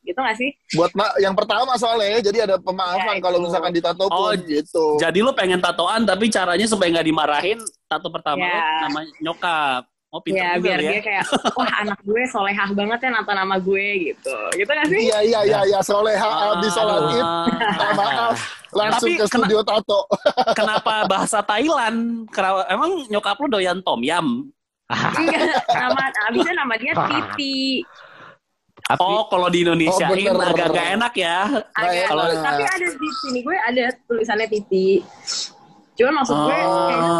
gitu 0.02 0.18
nggak 0.18 0.37
sih? 0.37 0.50
Buat 0.73 0.92
ma- 0.92 1.14
yang 1.16 1.32
pertama 1.32 1.73
soalnya, 1.75 2.18
jadi 2.21 2.38
ada 2.44 2.56
pemaafan 2.59 3.16
Ya, 3.16 3.23
kalau 3.23 3.38
misalkan 3.38 3.71
ditato 3.71 4.04
Oh, 4.04 4.30
pun 4.30 4.38
gitu. 4.44 4.99
Jadi 4.99 5.18
lu 5.18 5.30
pengen 5.32 5.59
tatoan 5.59 6.02
tapi 6.02 6.26
caranya 6.26 6.66
supaya 6.66 6.90
nggak 6.92 7.09
dimarahin, 7.09 7.59
tato 7.87 8.09
pertama 8.09 8.42
Ya. 8.42 8.50
lu 8.50 8.61
nama 8.85 9.00
nyokap. 9.21 9.82
Oh, 10.12 10.21
pinter 10.21 10.44
Ya 10.44 10.61
biar 10.61 10.76
ya. 10.76 10.90
dia 10.92 11.00
kayak, 11.00 11.25
wah 11.56 11.73
anak 11.80 11.97
gue 12.04 12.23
solehah 12.28 12.68
banget 12.68 12.99
ya 13.00 13.11
nato 13.11 13.32
nama 13.32 13.56
gue 13.56 14.12
gitu, 14.12 14.37
gitu 14.52 14.68
nggak 14.68 14.88
sih? 14.92 15.00
Iya, 15.09 15.18
iya, 15.25 15.40
iya, 15.40 15.61
iya. 15.64 15.78
Soleha 15.80 16.52
abis 16.52 16.68
sholat 16.68 17.00
id. 17.09 17.25
Ah. 17.25 17.47
Minta 17.49 17.87
maaf. 17.97 18.37
Langsung 18.73 19.09
Tapi 19.09 19.16
ke 19.16 19.25
studio 19.25 19.59
tato. 19.64 20.04
Kenapa 20.59 21.09
bahasa 21.09 21.40
Thailand? 21.40 22.28
Emang 22.68 23.09
nyokap 23.09 23.40
lu 23.40 23.49
doyan 23.49 23.80
tom 23.80 24.04
yam? 24.04 24.52
Enggak, 24.92 25.40
nama 25.73 26.04
abisnya 26.28 26.54
nama 26.61 26.75
dia 26.76 26.92
Titi. 26.92 27.80
Tapi 28.83 28.99
Oh, 29.01 29.25
kalau 29.27 29.47
di 29.47 29.62
Indonesia 29.62 30.05
Oh, 30.05 30.12
ini 30.12 30.27
bener. 30.27 30.53
agak-agak 30.53 30.87
enak 30.93 31.12
ya. 31.15 31.39
Agak, 31.73 32.07
Kalau- 32.07 32.29
tapi 32.37 32.62
ada 32.62 32.89
di 32.91 33.09
sini 33.19 33.39
gue 33.41 33.57
ada 33.57 33.85
tulisannya 34.05 34.47
Titi. 34.47 34.89
Cuman 35.95 36.12
maksud 36.19 36.35
gue 36.35 36.57
Oh. 36.59 36.87
kayaknya 36.89 37.11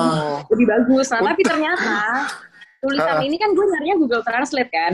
lebih 0.49 0.67
bagus. 0.69 1.07
Nah, 1.09 1.21
tapi 1.23 1.43
ternyata 1.43 1.97
tulisan 2.79 3.17
Ah. 3.17 3.23
ini 3.23 3.37
kan 3.37 3.51
gue 3.51 3.65
nyarinya 3.65 3.97
Google 3.97 4.23
Translate 4.23 4.71
kan. 4.71 4.93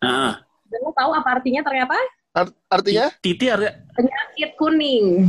Nah, 0.00 0.40
Dan 0.64 0.78
lo 0.80 0.94
tahu 0.94 1.10
apa 1.12 1.28
artinya 1.34 1.60
ternyata? 1.60 1.98
Art- 2.30 2.54
artinya? 2.70 3.10
titi 3.18 3.44
ada 3.44 3.74
Penyakit 3.90 4.50
kuning. 4.54 5.26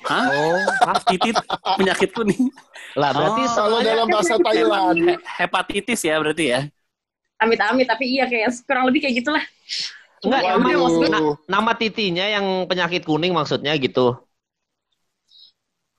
Hah? 0.00 0.26
Oh. 0.30 0.94
Titi 1.04 1.34
penyakit 1.76 2.10
kuning. 2.10 2.48
lah 2.94 3.10
berarti 3.10 3.42
Oh, 3.42 3.48
Kalau 3.48 3.54
semuanya 3.74 3.90
dalam 3.90 4.06
bahasa 4.06 4.34
Thailand. 4.38 4.96
He- 5.02 5.22
hepatitis 5.36 6.00
ya 6.00 6.14
berarti 6.16 6.44
ya. 6.46 6.60
Amit-amit, 7.44 7.86
tapi 7.86 8.04
iya 8.08 8.24
kayak 8.26 8.50
kurang 8.64 8.88
lebih 8.88 9.04
kayak 9.04 9.20
gitulah. 9.22 9.44
enggak 10.24 10.40
nama, 10.40 10.68
na- 11.12 11.36
nama 11.44 11.72
titinya 11.76 12.24
yang 12.24 12.64
penyakit 12.64 13.04
kuning 13.04 13.36
maksudnya 13.36 13.76
gitu. 13.76 14.16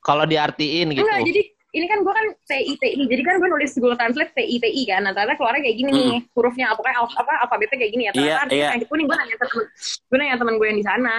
Kalau 0.02 0.26
diartiin 0.26 0.94
gitu. 0.94 1.06
Enggak, 1.06 1.22
jadi 1.30 1.42
ini 1.76 1.86
kan 1.92 2.00
gue 2.08 2.14
kan 2.16 2.28
TITI, 2.48 3.04
jadi 3.04 3.22
kan 3.22 3.36
gue 3.38 3.50
nulis 3.52 3.76
Google 3.76 4.00
Translate 4.00 4.32
TITI 4.32 4.82
kan, 4.88 5.04
nah 5.04 5.12
ternyata 5.12 5.36
keluarnya 5.36 5.62
kayak 5.68 5.76
gini 5.76 5.90
nih, 5.92 6.20
hurufnya 6.32 6.72
apa 6.72 6.88
apa 7.20 7.34
alfabetnya 7.44 7.78
kayak 7.84 7.92
gini 7.92 8.04
ya, 8.08 8.12
ternyata 8.16 8.48
iya. 8.56 8.70
penyakit 8.72 8.88
kuning 8.88 9.06
gue 9.12 9.18
nanya 9.20 9.36
ke 9.36 9.46
temen, 9.52 9.66
gue 10.08 10.18
nanya 10.18 10.38
temen 10.40 10.56
gue 10.56 10.68
yang 10.72 10.80
di 10.80 10.88
sana, 10.88 11.16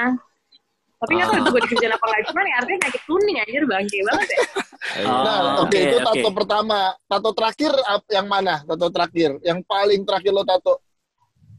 Tapi 0.97 1.13
nggak 1.13 1.29
tahu 1.29 1.39
itu 1.39 1.51
gue 1.53 1.63
dikerjain 1.69 1.93
apa 1.93 2.05
nggak. 2.09 2.21
Cuman 2.33 2.45
ya 2.49 2.55
artinya 2.57 2.81
sakit 2.89 3.03
kuning 3.05 3.37
anjir 3.45 3.63
bangke 3.69 3.99
banget 4.07 4.29
ya. 4.33 4.41
Oh, 4.87 5.03
Nah, 5.03 5.67
oke 5.67 5.75
itu 5.75 5.99
tato 5.99 6.31
pertama. 6.31 6.95
Tato 7.11 7.31
terakhir 7.35 7.75
yang 8.07 8.31
mana? 8.31 8.63
Tato 8.63 8.87
terakhir. 8.87 9.35
Yang 9.43 9.59
paling 9.67 10.01
terakhir 10.07 10.31
lo 10.31 10.47
tato. 10.47 10.79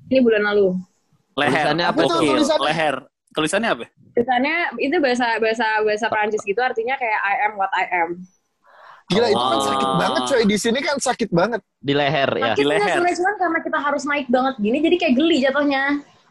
Ini 0.07 0.23
bulan 0.23 0.47
lalu. 0.47 0.79
Leher. 1.35 1.51
Tulisannya 1.67 1.85
apa 1.85 1.99
tuh 2.07 2.19
tulisannya? 2.23 2.65
Leher. 2.71 2.95
Tulisannya 3.35 3.69
apa? 3.75 3.85
Tulisannya 4.15 4.55
itu 4.79 4.95
bahasa 5.03 5.27
bahasa 5.43 5.67
bahasa 5.83 6.05
Perancis 6.07 6.41
gitu 6.41 6.57
artinya 6.63 6.95
kayak 6.95 7.19
I 7.19 7.35
am 7.45 7.53
what 7.59 7.69
I 7.75 7.85
am. 7.99 8.09
Gila 9.07 9.27
itu 9.27 9.43
kan 9.43 9.59
sakit 9.63 9.89
banget 9.99 10.21
coy. 10.27 10.41
Di 10.47 10.57
sini 10.59 10.79
kan 10.79 10.95
sakit 10.99 11.29
banget. 11.31 11.61
Di 11.79 11.93
leher 11.95 12.29
ya. 12.31 12.43
Sakit 12.51 12.59
Di 12.59 12.63
leher. 12.63 12.95
sebenarnya 12.95 13.17
cuman 13.19 13.35
karena 13.35 13.59
kita 13.63 13.79
harus 13.83 14.03
naik 14.07 14.27
banget 14.31 14.55
gini 14.57 14.77
jadi 14.79 14.95
kayak 15.03 15.13
geli 15.19 15.37
jatuhnya. 15.43 15.83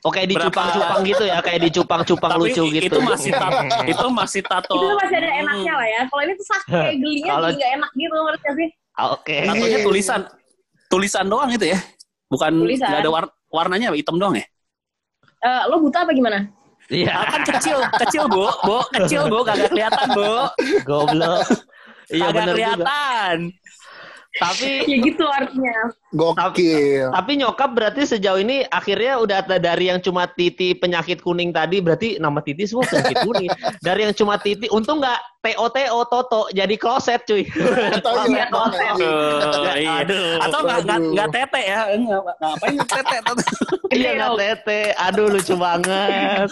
Oh 0.04 0.10
kayak 0.10 0.28
di 0.28 0.36
Berapa- 0.36 0.52
cupang-cupang 0.52 1.00
gitu 1.02 1.24
ya, 1.24 1.38
kayak 1.40 1.60
di 1.62 1.70
cupang-cupang 1.72 2.30
Tapi 2.36 2.42
lucu 2.42 2.62
gitu. 2.70 2.86
itu 2.86 2.98
masih 3.00 3.32
tato. 3.32 3.58
itu 3.92 4.06
masih 4.08 4.42
tato. 4.42 4.74
Itu 4.74 4.86
masih 4.94 5.16
ada 5.16 5.30
enaknya 5.34 5.72
lah 5.74 5.86
ya. 5.88 6.00
Kalau 6.06 6.22
ini 6.22 6.32
tuh 6.34 6.46
sakit 6.46 6.68
kayak 6.68 6.94
gelinya 7.02 7.32
jadi 7.40 7.54
nggak 7.54 7.70
enak 7.76 7.90
gitu 7.92 8.16
ngerti 8.16 8.48
sih? 8.52 8.68
Ah, 8.92 9.06
Oke. 9.12 9.36
Tatonya 9.42 9.78
tulisan. 9.82 10.20
Tulisan 10.86 11.24
doang 11.26 11.50
itu 11.50 11.66
ya. 11.66 11.78
Bukan 12.26 12.52
Tulisan. 12.56 12.86
nggak 12.86 13.00
ada 13.00 13.10
war- 13.10 13.34
warnanya 13.48 13.90
hitam 13.92 14.16
doang 14.16 14.34
ya? 14.34 14.46
Eh, 15.38 15.62
lo 15.66 15.78
buta 15.78 16.02
apa 16.02 16.10
gimana? 16.10 16.48
Iya, 16.86 17.10
Ah, 17.12 17.26
kan 17.26 17.42
kecil, 17.44 17.82
kecil 17.98 18.24
bu, 18.26 18.46
bu, 18.62 18.78
kecil 18.94 19.26
bu, 19.26 19.42
kagak 19.42 19.68
kelihatan 19.68 20.06
bu, 20.08 20.30
goblok. 20.82 21.42
Iya 22.06 22.30
kagak 22.30 22.34
benar 22.38 22.54
juga. 22.54 22.84
Tapi 24.36 24.84
Ya 24.86 24.96
gitu 25.00 25.24
artinya. 25.24 25.92
Gokil. 26.16 27.12
tapi 27.12 27.36
nyokap 27.36 27.76
berarti 27.76 28.08
sejauh 28.08 28.40
ini 28.40 28.64
akhirnya 28.72 29.20
udah 29.20 29.36
ada 29.44 29.60
dari 29.60 29.92
yang 29.92 30.00
cuma 30.00 30.24
titi 30.24 30.72
penyakit 30.72 31.20
kuning 31.20 31.52
tadi 31.52 31.84
berarti 31.84 32.16
nama 32.16 32.40
titi 32.40 32.64
semua 32.64 32.88
penyakit 32.88 33.20
kuning. 33.26 33.52
Dari 33.84 34.00
yang 34.08 34.14
cuma 34.16 34.40
titi 34.40 34.64
untung 34.72 35.04
nggak 35.04 35.20
TOTO 35.46 35.98
Toto 36.10 36.42
jadi 36.56 36.74
kloset 36.80 37.22
cuy. 37.28 37.46
Atau 37.94 38.26
Iya, 38.26 38.42
ya, 38.42 38.46
kloset. 38.48 38.96
Aduh, 38.96 39.74
iya. 39.76 39.92
Aduh. 40.02 40.28
Atau 40.42 40.58
nggak 40.64 40.80
nggak 41.14 41.28
tete 41.30 41.60
ya? 41.62 41.80
Nggak, 41.94 42.20
ngapain 42.40 42.76
tete? 42.86 43.16
Iya 43.92 44.10
nggak 44.16 44.32
tete. 44.40 44.80
Aduh 44.96 45.26
lucu 45.30 45.54
banget. 45.54 46.48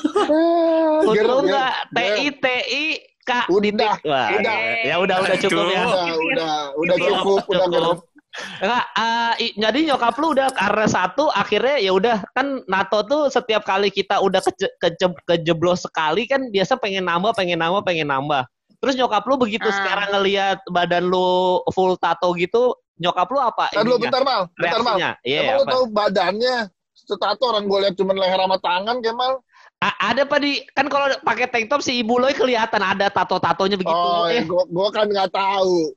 Untung 1.09 1.47
Ger, 1.47 1.51
nggak. 1.51 1.75
TI 1.95 2.27
TI 2.39 2.85
K 3.25 3.31
Udah. 3.49 3.97
Wah, 4.05 4.29
udah. 4.37 4.57
ya 4.85 4.95
udah 5.01 5.17
udah 5.19 5.37
cukup 5.41 5.65
ya. 5.73 5.83
Udah, 5.83 6.07
udah, 6.15 6.55
udah 6.77 6.97
cukup, 7.01 7.41
udah. 7.49 7.67
Cukup. 7.67 7.99
Enggak, 8.59 8.85
eh, 8.99 9.33
i- 9.41 9.55
jadi 9.55 9.79
nyokap 9.95 10.19
lu 10.19 10.35
udah 10.35 10.51
karena 10.51 10.87
satu 10.91 11.31
akhirnya 11.31 11.79
ya 11.79 11.95
udah 11.95 12.17
kan 12.35 12.67
NATO 12.67 13.07
tuh 13.07 13.23
setiap 13.31 13.63
kali 13.63 13.95
kita 13.95 14.19
udah 14.19 14.43
keje, 14.43 14.67
keje- 14.77 15.23
kejeblos 15.23 15.87
sekali 15.87 16.27
kan 16.27 16.51
biasa 16.51 16.75
pengen 16.77 17.07
nambah, 17.07 17.31
pengen 17.33 17.63
nambah, 17.63 17.87
pengen 17.87 18.11
nambah. 18.11 18.43
Terus 18.83 18.99
nyokap 18.99 19.23
lu 19.25 19.39
begitu 19.39 19.65
Ah. 19.65 19.73
sekarang 19.73 20.09
ngelihat 20.19 20.59
badan 20.67 21.07
lu 21.07 21.63
full 21.71 21.95
tato 21.95 22.35
gitu, 22.35 22.75
nyokap 22.99 23.31
lu 23.31 23.39
apa? 23.39 23.71
Dulu, 23.71 23.97
ininya? 23.97 24.03
bentar 24.03 24.23
mal, 24.27 24.41
bentar 24.59 24.81
mal. 24.83 24.99
Reaksinya? 24.99 25.11
Iya, 25.23 25.39
Emang 25.41 25.57
apa? 25.63 25.71
tau 25.71 25.83
badannya? 25.89 26.57
Setato 26.95 27.45
orang 27.49 27.65
gue 27.65 27.79
liat 27.87 27.95
cuma 27.95 28.13
leher 28.13 28.41
sama 28.41 28.59
tangan, 28.59 28.97
Kemal. 28.99 29.33
A- 29.85 29.99
ada 30.09 30.25
apa 30.25 30.41
di 30.41 30.65
kan 30.73 30.89
kalau 30.89 31.13
pakai 31.21 31.45
tank 31.45 31.69
top 31.69 31.85
si 31.85 32.01
ibu 32.01 32.17
lo 32.17 32.33
kelihatan 32.33 32.81
ada 32.81 33.13
tato-tatonya 33.13 33.77
begitu. 33.77 33.93
Oh, 33.93 34.25
eh. 34.25 34.41
gue 34.41 34.63
gue 34.65 34.89
kan 34.89 35.05
nggak 35.05 35.29
tahu. 35.29 35.93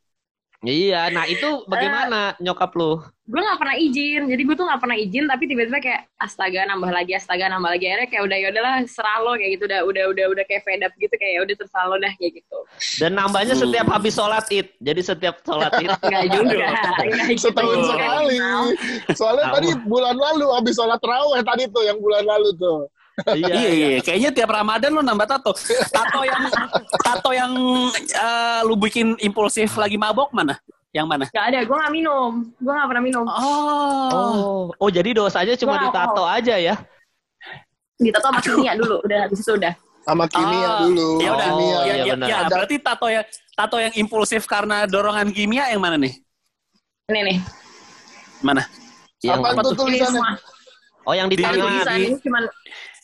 Iya, 0.58 1.14
nah 1.14 1.24
itu 1.24 1.62
bagaimana 1.70 2.34
nyokap 2.42 2.74
lu? 2.74 2.98
Gue 3.24 3.40
nggak 3.40 3.62
pernah 3.62 3.78
izin. 3.78 4.26
Jadi 4.26 4.42
gue 4.42 4.56
tuh 4.58 4.66
nggak 4.66 4.82
pernah 4.82 4.98
izin 4.98 5.30
tapi 5.30 5.44
tiba-tiba 5.46 5.78
kayak 5.78 6.02
astaga 6.18 6.66
nambah 6.66 6.90
lagi 6.90 7.14
astaga 7.14 7.46
nambah 7.46 7.78
lagi 7.78 7.86
akhirnya 7.86 8.10
kayak 8.10 8.24
udah 8.26 8.38
ya 8.42 8.48
udahlah 8.50 8.76
serah 8.90 9.18
lo 9.22 9.38
kayak 9.38 9.52
gitu 9.54 9.64
udah 9.70 9.80
udah 9.86 10.04
udah 10.10 10.26
udah 10.34 10.44
kayak 10.50 10.66
fed 10.66 10.82
up 10.82 10.90
gitu 10.98 11.14
kayak 11.14 11.34
ya 11.38 11.40
udah 11.46 11.56
terserah 11.62 11.86
lo 11.86 11.96
dah 12.02 12.14
kayak 12.18 12.32
gitu. 12.42 12.58
Dan 12.98 13.12
nambahnya 13.14 13.54
Hmm. 13.54 13.64
setiap 13.70 13.88
habis 13.88 14.14
sholat 14.18 14.46
id. 14.50 14.68
Jadi 14.82 15.02
setiap 15.06 15.36
sholat 15.46 15.72
id. 15.78 15.90
Enggak 16.10 16.26
juga. 16.34 16.68
Nggak 16.74 17.06
gitu. 17.06 17.42
Setahun 17.46 17.80
sekali. 17.86 18.36
Soalnya 19.14 19.46
Tahu. 19.46 19.56
tadi 19.62 19.70
bulan 19.86 20.16
lalu 20.18 20.46
habis 20.58 20.74
sholat 20.74 21.00
raweh 21.00 21.40
tadi 21.46 21.64
tuh 21.70 21.84
yang 21.86 22.02
bulan 22.02 22.26
lalu 22.26 22.50
tuh. 22.58 22.90
Iya, 23.34 23.48
Iya, 23.50 23.70
iya, 23.74 24.00
kayaknya 24.00 24.30
tiap 24.32 24.50
Ramadan 24.52 24.92
lu 24.92 25.02
nambah 25.02 25.26
tato. 25.28 25.52
Tato 25.90 26.22
yang 26.22 26.44
tato 27.00 27.32
yang 27.32 27.52
eh, 27.96 28.60
lu 28.62 28.76
bikin 28.76 29.18
impulsif 29.18 29.74
lagi 29.74 29.96
mabok 29.96 30.30
mana? 30.32 30.58
Yang 30.92 31.08
mana? 31.08 31.26
Gak 31.28 31.46
ada, 31.48 31.60
gue 31.62 31.76
gak 31.76 31.94
minum. 31.94 32.32
Gue 32.56 32.72
gak 32.72 32.88
pernah 32.88 33.04
minum. 33.04 33.26
Oh. 33.26 34.10
Oh, 34.10 34.62
oh 34.72 34.90
jadi 34.90 35.14
dosanya 35.14 35.54
cuma 35.56 35.76
Wow. 35.76 35.84
ditato 35.84 36.24
aja 36.24 36.56
ya? 36.56 36.76
Ditato 37.98 38.30
sama 38.30 38.40
kimia 38.40 38.74
dulu, 38.74 39.02
udah 39.02 39.20
habis 39.26 39.42
itu 39.42 39.52
udah. 39.52 39.74
Sama 40.02 40.24
kimia 40.30 40.68
Oh, 40.72 40.78
dulu. 40.86 41.10
Ya 41.20 41.30
udah. 41.34 41.48
Oh, 41.52 41.60
ya, 41.60 41.80
iya 41.84 41.94
ya, 41.98 42.14
benar. 42.16 42.28
ya, 42.30 42.38
berarti 42.48 42.76
tato 42.78 43.08
yang 43.10 43.26
tato 43.52 43.78
yang 43.78 43.94
impulsif 43.94 44.46
karena 44.46 44.86
dorongan 44.86 45.34
kimia 45.34 45.68
yang 45.68 45.82
mana 45.82 45.98
nih? 45.98 46.14
Ini 47.10 47.22
nih. 47.26 47.38
Mana? 48.40 48.64
Yang 49.26 49.40
Apaan 49.42 49.54
apa 49.58 49.62
tuh 49.66 49.74
tulisannya? 49.76 50.22
semua. 50.22 50.32
Oh, 51.04 51.14
yang 51.14 51.28
di 51.28 51.36
Di- 51.36 51.44
tangan. 51.44 51.58
tulisan 51.60 51.98
ini 51.98 52.16
cuman 52.22 52.44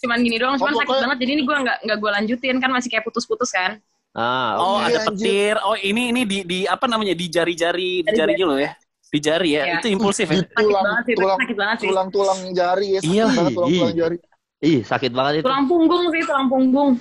cuman 0.03 0.19
gini 0.19 0.35
doang, 0.35 0.55
cuman 0.55 0.71
Oh, 0.71 0.79
sakit 0.79 0.95
banget. 0.99 1.17
Jadi 1.19 1.31
ini 1.31 1.41
gue 1.41 1.55
nggak 1.57 1.77
nggak 1.81 1.97
gue 1.97 2.11
lanjutin 2.11 2.55
kan 2.59 2.69
masih 2.69 2.89
kayak 2.89 3.03
putus-putus 3.03 3.49
kan. 3.49 3.79
Ah, 4.11 4.53
Oh, 4.55 4.77
Oke, 4.77 4.93
ada 4.93 4.99
anjir. 5.01 5.07
petir. 5.09 5.55
Oh, 5.59 5.73
ini 5.73 6.11
ini 6.11 6.21
di 6.23 6.37
di 6.43 6.59
apa 6.63 6.85
namanya? 6.85 7.11
Di 7.11 7.25
jari-jari, 7.25 8.03
di 8.03 8.11
jari 8.11 8.35
lo 8.37 8.55
ya. 8.55 8.75
Di 9.07 9.17
jari 9.17 9.49
ya. 9.51 9.63
Iya. 9.63 9.75
Itu 9.79 9.87
impulsif 9.89 10.27
ya. 10.27 10.43
Sakit 10.43 10.53
tulang, 10.55 10.83
banget 10.83 11.03
sih, 11.03 11.15
tulang, 11.15 11.37
sakit 11.39 11.55
banget 11.55 11.77
sih. 11.77 11.87
tulang, 11.87 12.07
tulang 12.09 12.39
jari 12.51 12.87
ya. 12.89 12.99
Sakit 12.99 13.09
Iya, 13.09 13.23
banget 13.27 13.53
tulang, 13.53 13.69
iya. 13.69 13.79
tulang 13.79 13.95
jari. 13.95 14.17
ih 14.63 14.79
sakit 14.81 15.11
banget 15.11 15.33
itu. 15.33 15.43
Tulang 15.43 15.65
punggung 15.65 16.05
sih, 16.09 16.21
tulang 16.23 16.47
punggung. 16.47 16.91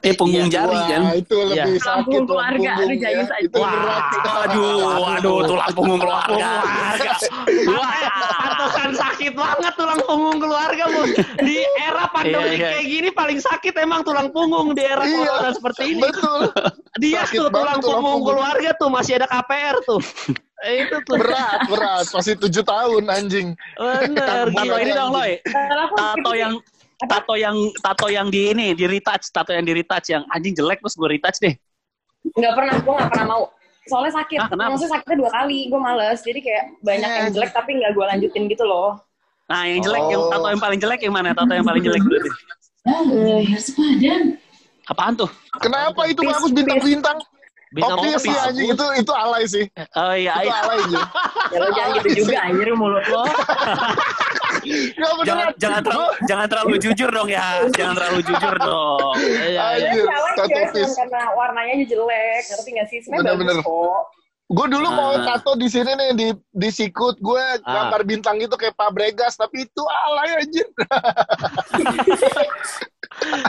Eh, 0.00 0.16
punggung 0.16 0.48
Iya. 0.48 0.64
jari 0.64 0.72
Wah, 0.72 0.88
kan. 0.88 1.02
itu 1.12 1.36
lebih 1.36 1.76
Iya. 1.76 1.84
sakit 1.84 1.84
Tulang 1.84 2.04
tulang 2.08 2.24
keluarga, 2.24 2.70
punggung 2.72 2.80
aduh, 2.80 2.96
ya. 2.96 3.02
jayus 3.04 3.28
aja. 3.30 3.48
Wah, 3.52 3.70
berat. 3.70 4.04
aduh, 4.40 4.80
aduh, 5.12 5.38
tulang 5.44 5.70
punggung 5.70 6.00
keluarga. 6.00 6.48
Wah, 7.68 7.92
pantesan 8.32 8.90
sakit 8.92 9.32
banget 9.34 9.72
tulang 9.74 10.00
punggung 10.00 10.38
keluarga, 10.38 10.84
Bu. 10.86 11.02
Di 11.38 11.56
era 11.78 12.04
pandemi 12.08 12.40
Iya, 12.46 12.56
iya. 12.56 12.68
kayak 12.70 12.84
gini 12.86 13.08
paling 13.10 13.38
sakit 13.38 13.74
emang 13.76 14.00
tulang 14.00 14.28
punggung 14.30 14.72
di 14.72 14.82
era 14.82 15.04
Iya. 15.04 15.20
corona 15.20 15.50
seperti 15.52 15.82
ini. 15.86 16.00
Betul. 16.00 16.40
Dia 16.96 17.20
sakit 17.22 17.36
tuh 17.36 17.48
tulang 17.50 17.78
tulang 17.78 17.80
punggung 17.80 18.02
punggung. 18.02 18.24
keluarga 18.34 18.70
tuh 18.74 18.88
masih 18.88 19.12
ada 19.14 19.26
KPR 19.26 19.76
tuh. 19.84 20.00
Eh, 20.60 20.74
itu 20.82 20.96
tuh. 21.02 21.16
Berat, 21.16 21.60
berat. 21.66 22.04
Masih 22.10 22.36
tujuh 22.38 22.60
tahun 22.62 23.04
anjing. 23.06 23.52
Bener, 23.76 24.44
Tato 24.46 24.60
gila. 24.62 24.76
ini 24.78 24.92
dong, 24.92 25.10
Loy. 25.10 25.32
Tato 25.94 26.32
yang 26.34 26.52
tato 27.02 27.32
yang 27.32 27.54
tato 27.78 28.06
yang 28.06 28.28
di 28.28 28.50
ini 28.50 28.72
di 28.72 28.84
retouch 28.84 29.30
tato 29.30 29.50
yang 29.50 29.62
di 29.62 29.72
retouch 29.72 30.06
yang 30.06 30.24
anjing 30.28 30.52
jelek 30.52 30.78
terus 30.78 30.94
gue 30.94 31.08
retouch 31.08 31.38
deh 31.38 31.54
nggak 32.20 32.52
pernah, 32.52 32.74
gue 32.76 32.92
nggak 32.92 33.10
pernah 33.10 33.26
mau. 33.26 33.42
Soalnya 33.88 34.12
sakit. 34.14 34.38
Ah, 34.38 34.46
kenapa? 34.46 34.76
Maksudnya 34.76 34.92
sakitnya 34.92 35.16
dua 35.18 35.30
kali, 35.32 35.58
gue 35.66 35.80
males. 35.80 36.20
Jadi 36.20 36.40
kayak 36.40 36.64
banyak 36.78 37.00
Iya, 37.02 37.16
yang 37.16 37.28
jelek 37.32 37.50
tapi 37.50 37.70
nggak 37.74 37.90
gue 37.90 38.04
lanjutin 38.06 38.42
gitu 38.46 38.64
loh. 38.64 39.00
nah 39.48 39.64
yang 39.64 39.80
jelek 39.80 40.04
yang 40.06 40.20
Oh. 40.20 40.30
tato 40.30 40.46
yang 40.46 40.60
paling 40.60 40.78
jelek 40.78 41.00
yang 41.00 41.10
mana 41.10 41.32
tato 41.32 41.50
yang 41.50 41.64
paling 41.64 41.82
jelek 41.82 42.02
berarti 42.04 42.30
apaan 44.86 45.14
tuh 45.16 45.30
Kenapa 45.58 46.06
itu 46.06 46.20
bagus 46.20 46.50
bintang-bintang? 46.50 47.18
Bintang 47.70 47.96
Oke 47.96 48.10
bagus. 48.10 48.22
sih 48.22 48.34
anjing 48.36 48.68
itu 48.68 48.84
itu 48.94 49.12
alay 49.12 49.44
sih. 49.46 49.64
oh 49.94 50.12
iya 50.12 50.34
Itu 50.36 50.44
iya 50.44 50.54
alay 50.60 50.78
aja. 50.80 51.00
Ya 51.50 51.56
lo 51.56 51.68
jangan 51.70 51.94
gitu 51.96 52.08
juga, 52.20 52.38
anjir 52.42 52.68
mulut 52.74 53.04
lo. 53.06 53.22
Gak 54.60 55.10
jangan 55.22 55.46
jangan 55.56 55.80
terlalu 55.80 56.06
jangan 56.24 56.46
terlalu 56.46 56.74
jujur 56.78 57.08
dong 57.08 57.28
ya 57.28 57.46
jangan 57.70 57.94
terlalu 57.94 58.20
jujur 58.22 58.54
dong 58.56 59.14
Iya, 59.18 59.64
iya. 59.76 60.02
Tato 60.32 60.48
ya, 60.48 60.86
karena 60.88 61.20
warnanya 61.32 61.72
aja 61.74 61.86
jelek. 61.86 62.42
Ngerti 62.46 62.68
nggak 62.70 62.86
sih? 62.86 62.98
Sebenarnya 63.00 63.24
Bener-bener. 63.32 63.56
bagus 63.58 63.66
kok. 63.66 64.02
Gue 64.50 64.66
dulu 64.68 64.88
mau 64.88 65.12
Ah. 65.12 65.22
tato 65.28 65.54
di 65.54 65.66
sini 65.66 65.86
nih 65.88 66.10
di 66.12 66.28
di 66.50 66.68
sikut 66.68 67.18
gue 67.18 67.38
Ah. 67.38 67.86
gambar 67.86 68.02
bintang 68.04 68.34
gitu 68.36 68.54
kayak 68.54 68.74
Fabregas 68.74 69.34
tapi 69.34 69.62
itu 69.62 69.82
alay 69.86 70.42
anjir. 70.42 70.66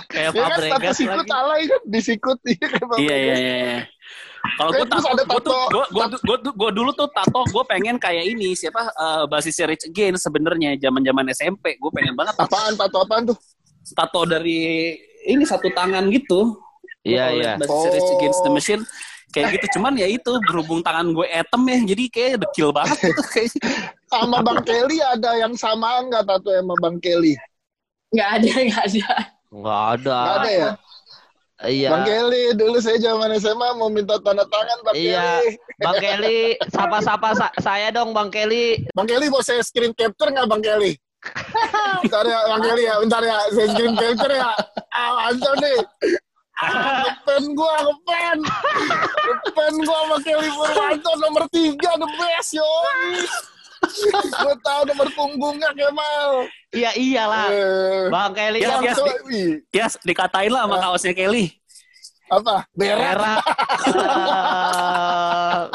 Kayak 0.07 0.29
Ya 0.29 0.41
kan 0.41 0.49
tato 0.51 0.61
Fabregas 0.67 0.95
sikut 0.95 1.25
lagi. 1.25 1.31
alay 1.33 1.61
kan 1.65 1.81
di 1.85 1.99
sikut 1.99 2.37
iya 2.43 2.67
kayak 2.67 2.85
iya 2.99 3.17
iya 3.17 3.33
Fabregas. 3.33 3.39
iya 3.39 3.55
iya. 3.55 3.79
Kalau 4.57 4.69
gue 4.71 4.81
Eh, 4.81 4.89
tato, 4.89 5.09
gue 5.11 5.41
tuh, 5.41 5.61
gue, 5.69 5.85
gue, 5.89 6.05
gue, 6.17 6.37
gue 6.51 6.71
dulu 6.71 6.89
tuh 6.91 7.07
tato, 7.09 7.41
gue 7.45 7.63
pengen 7.65 7.95
kayak 7.95 8.25
ini 8.25 8.53
siapa 8.53 8.87
eh, 8.87 9.23
basisnya 9.25 9.69
Rich 9.69 9.87
Again 9.87 10.17
sebenarnya 10.17 10.77
zaman 10.77 11.01
zaman 11.01 11.25
SMP, 11.29 11.77
gue 11.77 11.91
pengen 11.91 12.13
banget 12.13 12.33
tato, 12.35 12.49
Apaan 12.49 12.73
tato 12.75 12.97
apaan 12.99 13.23
tuh? 13.29 13.37
tato 13.91 14.21
dari 14.23 14.93
ini 15.25 15.43
satu 15.43 15.69
tangan 15.69 16.05
gitu. 16.09 16.57
Iya, 17.01 17.33
iya. 17.33 17.51
Basisnya 17.57 17.89
Rage 17.91 18.05
Oh. 18.05 18.15
Against 18.15 18.41
the 18.41 18.51
Machine 18.51 18.83
kayak 19.31 19.55
gitu 19.55 19.79
cuman 19.79 19.95
ya 19.95 20.11
itu 20.11 20.27
berhubung 20.43 20.83
tangan 20.83 21.07
gue 21.15 21.23
etem 21.23 21.61
ya 21.63 21.77
jadi 21.95 22.03
kayak 22.11 22.33
dekil 22.43 22.75
banget 22.75 22.99
gitu 22.99 23.23
Sama 24.11 24.43
Bang 24.43 24.59
Kelly 24.59 24.99
ada 24.99 25.39
yang 25.39 25.55
samaan 25.55 26.11
nggak 26.11 26.27
tato 26.27 26.51
sama 26.51 26.75
Bang 26.83 26.99
Kelly? 26.99 27.39
Nggak 28.11 28.27
ada, 28.27 28.51
nggak 28.59 28.83
ada. 28.91 29.07
Nggak 29.47 29.81
ada. 29.95 30.17
Nggak 30.19 30.35
ada 30.35 30.49
ya? 30.51 30.69
Iya. 31.61 31.89
Bang 31.89 32.03
Kelly 32.03 32.43
dulu 32.53 32.77
saya 32.77 32.97
zaman 32.97 33.37
SMA 33.37 33.69
mau 33.75 33.85
minta 33.87 34.17
tanda 34.17 34.41
tangan 34.43 34.77
Bang 34.81 34.95
Iya. 34.95 35.21
Kelly. 35.37 35.49
Bang 35.77 35.97
Kelly, 35.97 36.39
sapa-sapa 36.67 37.27
sa- 37.33 37.55
saya 37.57 37.89
dong 37.89 38.11
Bang 38.11 38.29
Kelly. 38.29 38.81
Bang 38.91 39.05
Kelly 39.05 39.29
mau 39.29 39.41
saya 39.41 39.61
screen 39.61 39.93
capture 39.93 40.27
nggak 40.27 40.45
Bang 40.45 40.59
Kelly? 40.59 40.97
Bentar 42.01 42.25
ya, 42.25 42.39
Bang 42.47 42.61
Kelly 42.61 42.83
ya, 42.83 42.95
bentar 42.97 43.21
ya. 43.21 43.37
Saya 43.51 43.67
kirim 43.71 43.93
capture 43.93 44.33
ya. 44.33 44.49
Ah, 44.89 45.29
mantap 45.29 45.53
nih. 45.59 45.77
Ngepen 46.61 47.43
gua, 47.53 47.73
ngepen. 47.79 48.37
Ngepen 49.21 49.73
gua 49.81 49.97
sama 49.99 50.17
Kelly 50.21 50.49
Purwanto 50.49 51.11
nomor 51.17 51.43
tiga, 51.49 51.91
the 51.93 52.07
best, 52.17 52.51
yoi. 52.53 53.21
Gua 54.41 54.55
tahu 54.57 54.81
nomor 54.85 55.07
punggungnya 55.11 55.69
Kemal. 55.71 56.29
Iya 56.71 56.91
iyalah. 56.93 57.47
Eh, 57.47 58.03
Bang 58.07 58.31
Kelly 58.31 58.59
Ya, 58.59 58.69
kan 58.71 58.81
ya. 58.81 58.93
wih, 59.27 59.49
Ya, 59.69 59.85
dikatain 60.01 60.49
lah 60.49 60.65
sama 60.65 60.77
kaosnya 60.79 61.13
Kelly. 61.13 61.53
apa? 62.27 62.63
Berak. 62.71 62.95
merah. 62.95 63.37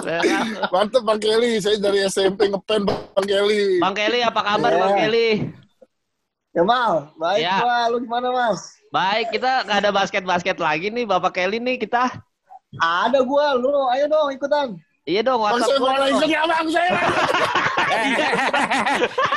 Eh, 0.06 0.20
merah. 0.22 0.68
Mantep 0.68 1.02
Bang 1.02 1.18
Kelly, 1.18 1.58
saya 1.58 1.76
dari 1.76 2.00
SMP 2.04 2.48
ngepen 2.48 2.86
Bang 2.86 3.26
Kelly. 3.26 3.76
Bang 3.78 3.92
Kelly 3.92 4.20
apa 4.20 4.40
kabar 4.40 4.70
Iya. 4.70 4.80
Bang 4.80 4.94
Kelly? 4.96 5.28
Kemal, 6.50 6.92
baik 7.14 7.42
Ya. 7.42 7.56
gua. 7.60 7.78
Lu 7.92 7.96
gimana, 8.00 8.28
Mas? 8.30 8.60
Baik, 8.88 9.26
kita 9.30 9.68
nggak 9.68 9.78
ada 9.78 9.90
basket-basket 9.92 10.56
lagi 10.56 10.88
nih 10.88 11.04
Bapak 11.04 11.36
Kelly 11.36 11.60
nih 11.60 11.76
kita. 11.76 12.08
Ada 12.76 13.20
gua, 13.20 13.52
lu 13.52 13.68
ayo 13.90 14.08
dong 14.08 14.32
ikutan. 14.32 14.72
Iya 15.06 15.22
dong, 15.22 15.38
WhatsApp 15.38 15.78
dong. 15.78 15.94
ikut 16.02 16.26
ya 16.26 16.42
Bang 16.44 16.66
saya. 16.66 16.98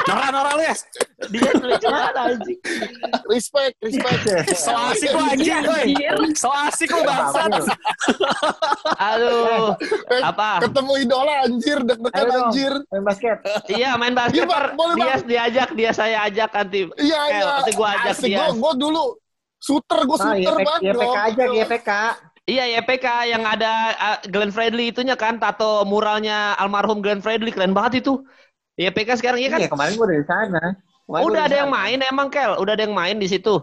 Nora-nora 0.10 0.52
lu 0.58 0.64
ya. 0.66 0.74
Dia 1.30 1.52
banget 1.54 2.16
anjing. 2.18 2.60
Respect, 3.30 3.76
respect. 3.78 4.22
So 4.58 4.74
asik 4.74 5.14
lu 5.14 5.22
anjing. 5.22 5.62
So 6.34 6.50
asik 6.50 6.90
lu 6.90 7.06
bangsat. 7.06 7.70
Aduh. 8.98 9.78
Eh, 10.10 10.22
Apa? 10.26 10.66
Ketemu 10.66 10.94
idola 11.00 11.34
anjir, 11.46 11.78
deg-degan 11.86 12.28
anjir. 12.50 12.74
Main 12.90 13.04
basket. 13.06 13.38
Iya 13.70 13.94
main 13.96 14.18
basket 14.18 14.50
Iya, 14.50 14.98
dia 14.98 15.16
diajak, 15.22 15.70
dia 15.78 15.92
saya 15.94 16.26
ajak 16.26 16.50
nanti. 16.50 16.90
Iya, 16.98 17.20
Kel, 17.30 17.38
iya. 17.38 17.46
nanti 17.62 17.72
gua 17.78 17.88
ajak 17.94 18.16
dia. 18.20 18.38
Gua, 18.42 18.48
gua 18.58 18.74
dulu 18.74 19.04
shooter, 19.60 20.00
gua 20.02 20.18
Ah, 20.18 20.34
shooter 20.34 20.56
YPK, 20.56 20.66
banget. 20.66 20.82
YPK 20.82 20.98
bro. 20.98 21.14
aja, 21.14 21.44
YPK. 21.46 21.90
Iya 22.50 22.82
YPK 22.82 23.06
yang 23.29 23.46
ada 23.46 23.94
uh, 23.94 24.18
Glenn 24.25 24.50
Fredly 24.50 24.89
itunya 24.89 25.13
kan 25.13 25.38
tato 25.38 25.86
muralnya 25.86 26.58
almarhum 26.58 26.98
Glenn 27.06 27.22
Fredly 27.22 27.53
keren 27.53 27.77
banget 27.77 28.01
itu. 28.01 28.25
YPK 28.79 29.22
sekarang 29.22 29.38
iya 29.38 29.53
kan? 29.53 29.60
Iya, 29.62 29.70
kemarin 29.70 29.94
gua 30.00 30.08
dari 30.10 30.25
sana. 30.25 30.63
Kemarin 31.06 31.24
Udah 31.29 31.41
ada 31.46 31.56
yang 31.62 31.70
main 31.70 32.00
emang 32.01 32.27
Kel, 32.34 32.58
udah 32.58 32.74
ada 32.74 32.84
yang 32.89 32.96
main 32.96 33.22
di 33.22 33.29
situ. 33.29 33.62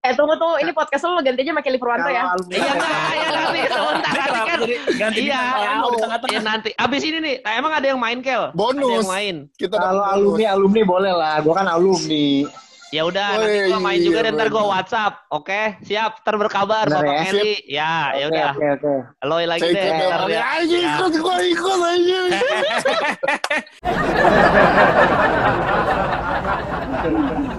Eh 0.00 0.16
tunggu 0.16 0.32
tuh, 0.40 0.56
ini 0.64 0.72
podcast 0.72 1.04
lu 1.04 1.20
ganti 1.20 1.44
aja 1.44 1.52
sama 1.52 1.60
Kelly 1.60 1.76
Purwanto 1.76 2.08
ya. 2.08 2.32
Iya 2.48 2.70
enggak, 2.72 2.92
ya 3.12 3.28
nanti 3.36 3.60
sebentar 3.68 4.12
nanti 4.16 4.40
kan. 4.48 4.58
ganti 4.96 5.20
Iya, 5.28 5.40
tamu 5.44 5.60
di 5.60 5.96
ya 5.96 6.00
tengah-tengah? 6.00 6.42
nanti. 6.44 6.70
Abis 6.72 7.02
ini 7.04 7.18
nih, 7.20 7.36
nah, 7.44 7.52
emang 7.60 7.72
ada 7.76 7.86
yang 7.92 8.00
main 8.00 8.18
Kel? 8.24 8.48
Ada 8.48 8.56
Bonus. 8.56 9.04
yang 9.04 9.12
main. 9.12 9.36
Kita 9.60 9.76
Kalau 9.76 10.00
alumni, 10.00 10.44
alumni 10.56 10.82
boleh 10.88 11.12
lah. 11.12 11.34
Gua 11.44 11.54
kan 11.60 11.68
alumni. 11.68 12.48
Ya 12.90 13.06
udah, 13.06 13.38
nanti 13.38 13.70
gua 13.70 13.78
iya, 13.78 13.78
main 13.78 14.02
juga 14.02 14.18
deh, 14.26 14.34
ntar 14.34 14.50
gua. 14.50 14.66
WhatsApp. 14.74 15.22
Oke, 15.30 15.78
siap. 15.86 16.26
Ntar 16.26 16.34
berkabar 16.34 16.90
Bener 16.90 17.06
Bapak 17.06 17.14
ya? 17.14 17.22
Kelly. 17.22 17.54
Ya, 17.70 18.10
ya 18.18 18.26
Oke, 18.26 18.34
udah. 18.34 18.50
Oke, 18.50 18.66
oke. 18.82 18.94
Loy 19.30 19.44
lagi 19.46 19.62
deh. 19.62 19.78
cek 19.78 19.94
Ntar 19.94 20.26
ya. 20.26 20.42
Ya. 20.42 20.58
ikut, 20.66 21.12
gua 21.22 21.38
ikut 21.38 21.78
anjing. 21.86 22.34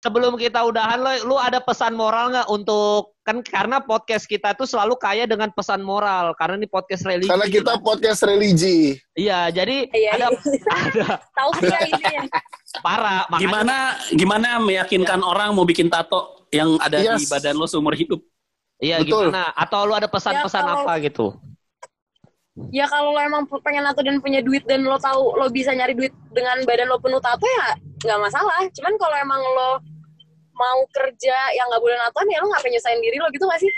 Sebelum 0.00 0.40
kita 0.40 0.64
udahan, 0.64 0.96
lo, 0.96 1.12
lu 1.28 1.36
ada 1.36 1.60
pesan 1.60 1.92
moral 1.92 2.32
nggak 2.32 2.48
untuk 2.48 3.12
kan 3.20 3.44
karena 3.44 3.84
podcast 3.84 4.24
kita 4.24 4.56
tuh 4.56 4.64
selalu 4.64 4.96
kaya 4.96 5.28
dengan 5.28 5.52
pesan 5.52 5.84
moral 5.84 6.32
karena 6.40 6.56
ini 6.56 6.64
podcast 6.64 7.04
religi. 7.04 7.28
Karena 7.28 7.44
kita 7.44 7.76
podcast 7.84 8.24
religi. 8.24 8.96
Iya, 9.12 9.52
jadi 9.52 9.92
Iya, 9.92 10.10
ada 10.16 10.26
iya. 10.32 10.72
ada 10.72 11.06
Tahu 11.36 11.50
sih 11.60 11.68
ya 11.68 11.80
ini 11.84 12.04
ya. 12.16 12.24
parah. 12.80 13.28
Makanya- 13.28 13.44
Gimana 13.44 13.76
gimana 14.16 14.48
meyakinkan 14.58 15.20
orang 15.20 15.52
mau 15.52 15.68
bikin 15.68 15.92
tato 15.92 16.48
yang 16.48 16.80
ada 16.80 16.96
di 16.96 17.04
Yes. 17.04 17.28
badan 17.28 17.60
lo 17.60 17.68
seumur 17.68 17.92
hidup? 17.92 18.24
Iya, 18.80 19.04
Betul. 19.04 19.28
gimana? 19.28 19.52
Atau 19.52 19.84
lu 19.84 19.92
ada 19.92 20.08
pesan-pesan 20.08 20.64
Ya, 20.64 20.68
kalau- 20.72 20.84
apa 20.88 20.92
gitu? 21.04 21.26
Ya 22.72 22.84
kalau 22.88 23.12
lo 23.12 23.20
emang 23.20 23.44
pengen 23.60 23.84
tato 23.84 24.00
dan 24.00 24.16
punya 24.18 24.40
duit 24.40 24.64
dan 24.64 24.80
lo 24.80 24.96
tahu 24.96 25.36
lo 25.36 25.48
bisa 25.48 25.70
nyari 25.70 25.92
duit 25.92 26.12
dengan 26.32 26.56
badan 26.64 26.88
lo 26.88 26.96
penuh 26.96 27.20
tato 27.20 27.44
ya 27.44 27.76
nggak 28.00 28.16
masalah. 28.18 28.64
Cuman 28.72 28.96
kalau 28.96 29.16
emang 29.16 29.40
lo 29.40 29.68
mau 30.60 30.84
kerja 30.92 31.36
yang 31.56 31.66
nggak 31.72 31.80
boleh 31.80 31.96
natoan 31.96 32.28
ya 32.28 32.38
lo 32.38 32.46
ngapain 32.52 32.70
nyusahin 32.70 33.00
diri 33.00 33.16
lo 33.16 33.28
gitu 33.32 33.44
gak 33.48 33.60
sih? 33.64 33.72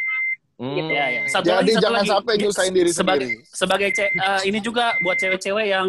Hmm. 0.59 0.75
Gitu. 0.75 0.90
Ya, 0.90 1.07
ya. 1.09 1.23
Satu 1.27 1.47
Jadi 1.47 1.55
lagi, 1.59 1.73
satu 1.73 1.83
jangan 1.83 2.03
lagi. 2.03 2.11
sampai 2.11 2.35
nyusahin 2.38 2.75
diri 2.75 2.90
sebagai 2.92 3.29
sendiri. 3.31 3.55
sebagai 3.55 3.88
ce- 3.95 4.12
eh, 4.12 4.40
ini 4.47 4.59
juga 4.59 4.85
buat 5.01 5.16
cewek-cewek 5.16 5.66
yang 5.71 5.88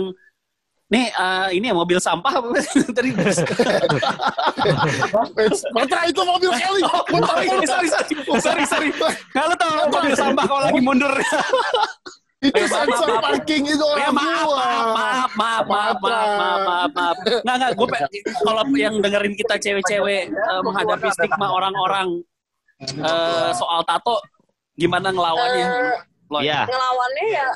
nih 0.89 1.09
eh, 1.09 1.47
ini 1.57 1.65
ya 1.69 1.75
mobil 1.75 1.97
sampah 1.97 2.33
apa? 2.37 2.47
tadi 2.97 3.09
Petra 5.73 6.01
itu 6.05 6.21
mobil 6.21 6.49
Kelly. 6.53 6.81
Oh, 6.85 7.01
sorry, 7.25 7.47
sorry, 7.65 7.87
sorry, 8.39 8.63
sorry, 8.65 8.89
lo 9.33 9.55
tau 9.57 9.89
mobil 9.89 10.13
sampah 10.13 10.45
kalau 10.45 10.61
lagi 10.63 10.81
mundur. 10.81 11.11
Itu 12.43 12.59
Eh, 12.59 12.67
sensor 12.67 13.23
parking 13.23 13.63
itu 13.63 13.85
Ya 13.95 14.11
orang 14.11 14.15
maaf, 14.19 14.43
gua. 14.43 14.57
maaf, 14.59 14.91
maaf, 14.91 15.31
maaf, 15.33 15.63
maaf, 15.65 15.97
maaf, 16.03 16.29
maaf, 16.35 16.59
maaf, 16.67 16.89
maaf. 16.91 17.15
Nggak, 17.41 17.55
nggak, 17.55 17.71
gue 17.79 17.87
kalau 18.43 18.63
yang 18.75 18.95
dengerin 18.99 19.33
kita 19.39 19.55
cewek-cewek 19.55 20.23
eh, 20.27 20.61
menghadapi 20.61 21.07
stigma 21.15 21.47
orang-orang 21.47 22.07
eh, 22.83 23.49
soal 23.55 23.81
tato, 23.87 24.19
gimana 24.75 25.07
ngelawannya? 25.09 25.67
Eh, 25.67 25.97
Loy? 26.31 26.49
Iya. 26.49 26.65
ngelawannya 26.65 27.25
ya 27.29 27.47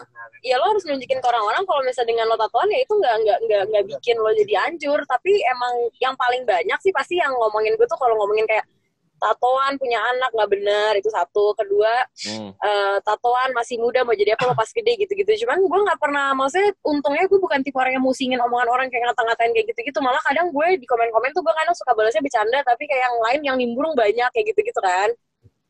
ya 0.46 0.56
lo 0.62 0.70
harus 0.70 0.86
nunjukin 0.86 1.18
ke 1.18 1.28
orang-orang 1.28 1.66
kalau 1.66 1.82
misalnya 1.82 2.14
dengan 2.14 2.30
lo 2.30 2.38
tatoan 2.38 2.70
ya 2.70 2.80
itu 2.86 2.94
nggak 2.94 3.16
nggak 3.26 3.40
nggak 3.50 3.64
nggak 3.74 3.86
bikin 3.90 4.16
lo 4.22 4.30
jadi 4.38 4.54
hancur 4.70 5.00
tapi 5.10 5.34
emang 5.42 5.74
yang 5.98 6.14
paling 6.14 6.46
banyak 6.46 6.78
sih 6.86 6.94
pasti 6.94 7.18
yang 7.18 7.34
ngomongin 7.34 7.74
gue 7.74 7.88
tuh 7.90 7.98
kalau 7.98 8.14
ngomongin 8.22 8.46
kayak 8.46 8.62
tatoan 9.18 9.76
punya 9.82 10.00
anak 10.02 10.30
nggak 10.34 10.50
benar 10.50 10.92
itu 10.98 11.10
satu. 11.10 11.54
Kedua 11.58 12.06
Hmm. 12.28 12.50
eh, 12.54 12.98
tatoan 13.06 13.54
masih 13.54 13.78
muda 13.82 14.02
mau 14.02 14.14
jadi 14.14 14.34
apa 14.34 14.50
lo 14.50 14.54
pas 14.58 14.70
gede 14.70 14.94
gitu-gitu. 14.98 15.46
Cuman 15.46 15.58
gue 15.62 15.80
nggak 15.90 16.00
pernah 16.02 16.34
maksudnya 16.34 16.74
untungnya 16.86 17.26
gue 17.30 17.40
bukan 17.40 17.60
tipe 17.62 17.78
orang 17.78 17.98
yang 17.98 18.06
musingin 18.06 18.40
omongan 18.42 18.70
orang 18.70 18.88
kayak 18.90 19.12
ngata-ngatain 19.12 19.52
kayak 19.54 19.68
gitu-gitu. 19.74 20.00
Malah 20.02 20.22
kadang 20.26 20.50
gue 20.50 20.68
di 20.78 20.86
komen-komen 20.86 21.30
tuh 21.34 21.42
gue 21.46 21.54
kadang 21.54 21.76
suka 21.78 21.92
balasnya 21.98 22.22
bercanda 22.24 22.60
tapi 22.66 22.84
kayak 22.90 23.04
yang 23.06 23.18
lain 23.22 23.42
yang 23.54 23.58
nimbrung 23.58 23.94
banyak 23.98 24.30
kayak 24.34 24.46
gitu-gitu 24.54 24.82
kan. 24.82 25.12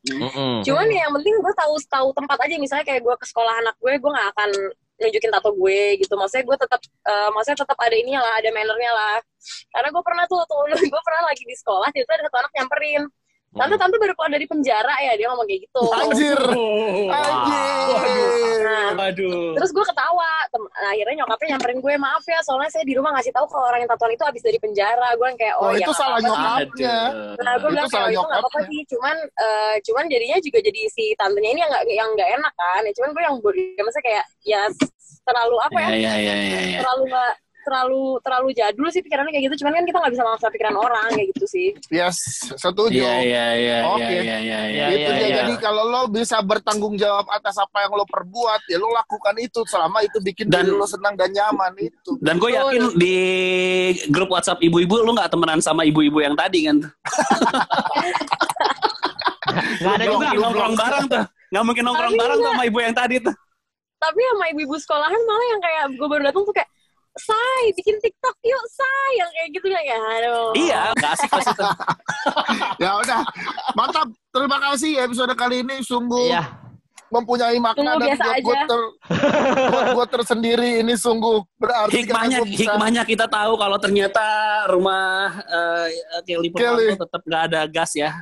Mm-mm. 0.07 0.63
cuman 0.63 0.87
ya 0.87 1.03
yang 1.03 1.13
penting 1.19 1.35
gue 1.35 1.53
tahu 1.57 1.73
tahu 1.91 2.07
tempat 2.15 2.37
aja. 2.47 2.55
Misalnya 2.55 2.85
kayak 2.87 3.01
gue 3.03 3.15
ke 3.19 3.25
sekolah 3.27 3.53
anak 3.65 3.75
gue 3.83 3.91
gue 3.99 4.11
nggak 4.11 4.29
akan 4.35 4.49
nunjukin 5.03 5.31
tato 5.35 5.51
gue 5.51 5.81
gitu. 5.99 6.13
Maksudnya 6.15 6.45
gue 6.47 6.57
tetap 6.63 6.81
eh, 6.85 7.29
maksudnya 7.35 7.59
tetap 7.67 7.77
ada 7.81 7.95
ininya 7.97 8.21
lah 8.23 8.33
ada 8.39 8.49
mannernya 8.55 8.91
lah. 8.95 9.17
Karena 9.73 9.89
gue 9.91 10.03
pernah 10.05 10.23
tuh 10.31 10.39
tuh 10.47 10.63
gue 10.93 11.01
pernah 11.03 11.21
lagi 11.27 11.43
di 11.43 11.55
sekolah 11.57 11.89
itu 11.91 12.07
ada 12.07 12.23
satu 12.29 12.37
anak 12.39 12.51
nyamperin 12.55 13.03
tante 13.61 13.75
tante 13.77 13.95
baru 14.01 14.13
keluar 14.17 14.31
dari 14.33 14.45
penjara 14.49 14.95
ya 15.05 15.13
dia 15.13 15.27
ngomong 15.29 15.47
kayak 15.47 15.61
gitu 15.69 15.83
Anjir. 15.93 16.39
Oh. 16.57 17.13
Anjir. 17.13 18.65
Nah, 18.67 18.89
Waduh. 18.97 19.53
terus 19.55 19.69
gue 19.71 19.85
ketawa 19.85 20.31
nah, 20.57 20.91
akhirnya 20.91 21.23
nyokapnya 21.23 21.47
nyamperin 21.55 21.79
gue 21.79 21.93
maaf 22.01 22.23
ya 22.25 22.39
soalnya 22.41 22.73
saya 22.73 22.83
di 22.83 22.97
rumah 22.97 23.13
ngasih 23.15 23.29
tahu 23.29 23.45
kalau 23.47 23.69
orang 23.69 23.85
yang 23.85 23.91
tatoan 23.91 24.11
itu 24.17 24.25
habis 24.25 24.41
dari 24.41 24.57
penjara 24.57 25.13
gue 25.15 25.27
kayak 25.37 25.55
oh, 25.61 25.67
Oh, 25.67 25.75
ya 25.75 25.83
itu 25.83 25.93
salah 25.93 26.19
nyokapnya. 26.23 26.97
Nah, 27.43 27.53
gue 27.59 27.67
Itu 27.67 27.73
bilang 27.75 27.89
salah 27.91 28.07
kayak 28.07 28.15
itu 28.15 28.27
nggak 28.27 28.39
apa-apa 28.39 28.59
sih, 28.71 28.81
cuman 28.87 29.15
eh, 29.27 29.75
cuman 29.83 30.05
jadinya 30.07 30.37
juga 30.39 30.59
jadi 30.63 30.81
si 30.87 31.03
tantenya 31.19 31.49
ini 31.51 31.59
yang 31.59 31.71
nggak 31.71 31.83
yang 31.91 32.09
nggak 32.15 32.29
enak 32.39 32.53
kan. 32.55 32.81
Ya, 32.87 32.91
cuman 32.95 33.09
gue 33.11 33.23
yang 33.23 33.35
ya, 33.75 33.81
maksudnya 33.83 34.05
kayak 34.07 34.25
ya 34.47 34.61
terlalu 35.27 35.57
apa 35.59 35.77
ya? 35.83 35.87
Ya, 35.87 35.95
ya, 35.97 36.13
ya, 36.15 36.35
ya, 36.39 36.59
ya. 36.63 36.79
Terlalu 36.83 37.03
nggak 37.11 37.33
terlalu 37.67 38.23
terlalu 38.23 38.49
jadul 38.55 38.87
sih 38.87 39.03
pikirannya 39.03 39.35
kayak 39.35 39.45
gitu. 39.51 39.55
Cuman 39.59 39.75
kan 39.75 39.83
kita 39.83 39.97
nggak 39.99 40.13
bisa 40.15 40.23
maksa 40.23 40.47
pikiran 40.47 40.75
orang 40.79 41.11
kayak 41.11 41.27
gitu 41.35 41.45
sih. 41.45 41.67
Yes, 41.91 42.15
setuju. 42.55 42.95
Iya, 42.95 43.15
iya, 43.19 43.45
iya, 43.59 43.77
Oke. 43.91 44.07
iya, 44.07 44.21
iya, 44.23 44.37
iya, 44.39 44.59
iya. 44.71 44.85
Iya, 44.87 45.09
iya. 45.19 45.35
Jadi 45.43 45.53
kalau 45.59 45.83
lo 45.83 46.07
bisa 46.07 46.39
bertanggung 46.39 46.95
jawab 46.95 47.27
atas 47.27 47.59
apa 47.59 47.83
yang 47.83 47.91
lo 47.99 48.07
perbuat, 48.07 48.63
ya 48.71 48.79
lo 48.79 48.87
lakukan 48.95 49.35
itu 49.43 49.67
selama 49.67 49.99
itu 50.07 50.23
bikin 50.23 50.47
Dan- 50.47 50.71
diri 50.71 50.79
lo 50.79 50.87
senang 50.87 51.19
dan 51.19 51.27
nyaman 51.35 51.75
itu. 51.75 52.15
Dan 52.23 52.39
gue 52.39 52.55
yakin 52.55 52.95
di 52.95 53.15
grup 54.07 54.31
WhatsApp 54.31 54.63
ibu-ibu 54.63 55.03
lu 55.03 55.11
nggak 55.11 55.27
temenan 55.27 55.59
sama 55.59 55.83
ibu-ibu 55.83 56.23
yang 56.23 56.39
tadi 56.39 56.71
kan? 56.71 56.77
Nggak 59.57 59.93
ada 59.97 60.05
juga. 60.05 60.27
nongkrong 60.37 60.75
bareng 60.77 61.05
tuh. 61.09 61.23
Nggak 61.49 61.63
mungkin 61.65 61.83
nongkrong 61.87 62.13
bareng 62.19 62.37
tuh 62.37 62.49
sama 62.53 62.63
ibu 62.67 62.77
yang 62.83 62.95
tadi 62.95 63.15
tuh. 63.23 63.35
Tapi 63.97 64.19
sama 64.21 64.45
ibu-ibu 64.53 64.75
sekolahan 64.77 65.21
malah 65.25 65.45
yang 65.49 65.61
kayak 65.61 65.83
gue 65.97 66.07
baru 66.07 66.21
datang 66.29 66.43
tuh 66.45 66.53
kayak 66.53 66.69
Say, 67.17 67.61
bikin 67.73 67.97
TikTok 67.97 68.35
yuk, 68.41 68.63
say. 68.69 69.09
Yang 69.15 69.29
kayak 69.31 69.49
gitu 69.51 69.67
kan 69.67 69.83
ya. 69.83 69.99
Aduh. 69.99 70.49
Iya, 70.53 70.79
nggak 70.93 71.11
asik 71.13 71.29
pas 71.29 71.45
itu. 71.45 71.67
Ya 72.77 72.91
udah, 72.95 73.21
mantap. 73.73 74.07
Terima 74.29 74.57
kasih 74.61 75.01
episode 75.01 75.33
kali 75.33 75.61
ini 75.61 75.81
sungguh 75.81 76.29
Iya. 76.29 76.43
mempunyai 77.07 77.55
makna 77.57 77.95
Sungguh 77.95 77.97
dan 77.97 78.07
biasa 78.11 78.21
buat 78.21 78.37
gue 78.37 78.51
aja. 78.53 78.65
ter, 78.67 78.81
buat 79.71 79.87
gue 79.89 80.05
tersendiri 80.11 80.69
ini 80.77 80.93
sungguh 80.93 81.39
berarti 81.55 82.03
Hikmahnya, 82.03 82.43
bisa- 82.43 82.59
hikmahnya 82.67 83.01
kita 83.01 83.25
tahu 83.25 83.55
kalau 83.55 83.77
ternyata 83.77 84.25
rumah 84.67 85.31
eh, 85.41 85.87
Kelly 86.21 86.51
Kelly. 86.51 86.91
Purwanto 86.91 87.07
tetap 87.07 87.21
nggak 87.23 87.43
ada 87.47 87.61
gas 87.65 87.91
ya. 87.95 88.11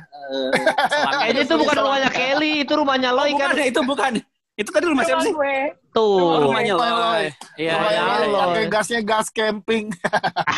Selangnya. 0.86 1.18
Kayaknya 1.20 1.42
itu 1.42 1.54
bukan 1.58 1.76
rumahnya 1.76 2.10
Kelly, 2.10 2.52
itu 2.62 2.72
rumahnya 2.72 3.10
Oh, 3.10 3.16
Loy 3.18 3.30
kan. 3.32 3.50
bukan, 3.52 3.66
itu 3.66 3.80
bukan. 3.82 4.12
Itu 4.56 4.72
tadi 4.72 4.88
rumah 4.88 5.04
siapa 5.04 5.20
sih? 5.20 5.36
gue. 5.36 5.56
Tuh. 5.92 6.16
Oh, 6.16 6.48
rumahnya 6.48 6.80
Loy, 6.80 6.88
Loy. 6.88 6.96
Loy. 6.96 7.24
Iya, 7.60 7.76
iya, 7.76 8.02
iya. 8.24 8.40
pakai 8.48 8.64
gasnya 8.72 9.00
gas 9.04 9.28
camping. 9.28 9.92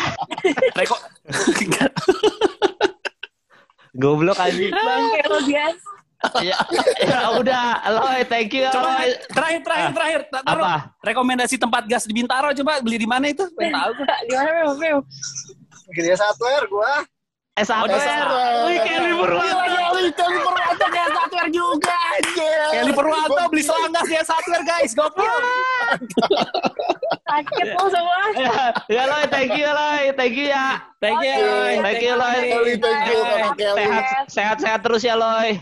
Reko. 0.79 0.95
Goblok 3.99 4.39
anjing. 4.39 4.71
Bangke 4.71 5.21
lo 5.27 5.39
bias. 5.43 5.77
ya, 6.43 6.51
ya 6.99 7.31
udah, 7.39 7.79
Loy, 7.95 8.27
thank 8.27 8.51
you 8.51 8.67
ya, 8.67 8.71
Coba 8.75 9.03
Loy. 9.03 9.15
terakhir 9.31 9.61
terakhir 9.63 9.89
terakhir. 9.95 10.21
Taruh. 10.31 10.63
Apa? 10.63 10.75
Rekomendasi 11.03 11.55
tempat 11.59 11.83
gas 11.87 12.03
di 12.07 12.13
Bintaro 12.15 12.51
coba 12.55 12.79
beli 12.79 12.97
di 12.99 13.07
mana 13.07 13.27
itu? 13.31 13.43
Pengen 13.55 13.75
tahu 13.75 13.91
gue. 13.99 14.07
Di 14.27 14.33
mana 14.35 14.49
Bel? 14.51 14.71
Bel? 14.79 14.99
Gede 15.91 16.15
satu 16.15 16.43
air 16.47 16.63
gua. 16.71 17.03
Eh, 17.59 17.65
satu 17.67 17.91
Oh. 17.91 18.71
Wih, 18.71 18.79
kayak 18.79 19.01
libur 19.11 19.27
Gila, 19.27 19.43
banget. 19.43 19.79
Kelly, 19.99 20.11
Kelly 20.15 20.37
Purwanto 20.39 20.85
kayak 20.87 21.09
satuer 21.11 21.47
juga, 21.51 21.88
Kelly 22.89 22.97
Purwanto 22.97 23.43
beli 23.53 23.61
selanggas 23.61 24.05
dia 24.09 24.23
satuer 24.25 24.61
guys, 24.65 24.97
gokil. 24.97 25.35
Sakit 27.21 27.67
lo 27.77 27.85
semua. 27.85 28.21
Ya, 28.89 29.05
Loy, 29.05 29.23
thank 29.29 29.53
you, 29.53 29.69
Loy. 29.69 30.09
Thank 30.17 30.33
you 30.33 30.49
ya. 30.49 30.81
Thank 30.97 31.21
you. 31.21 31.37
Loy. 31.37 31.73
Thank 31.85 32.01
you, 32.01 32.13
Loy. 32.17 32.39
Thank 32.81 33.61
you. 33.61 33.71
Sehat, 33.77 34.05
sehat-sehat 34.33 34.79
terus 34.81 35.05
ya, 35.05 35.13
Loy. 35.13 35.61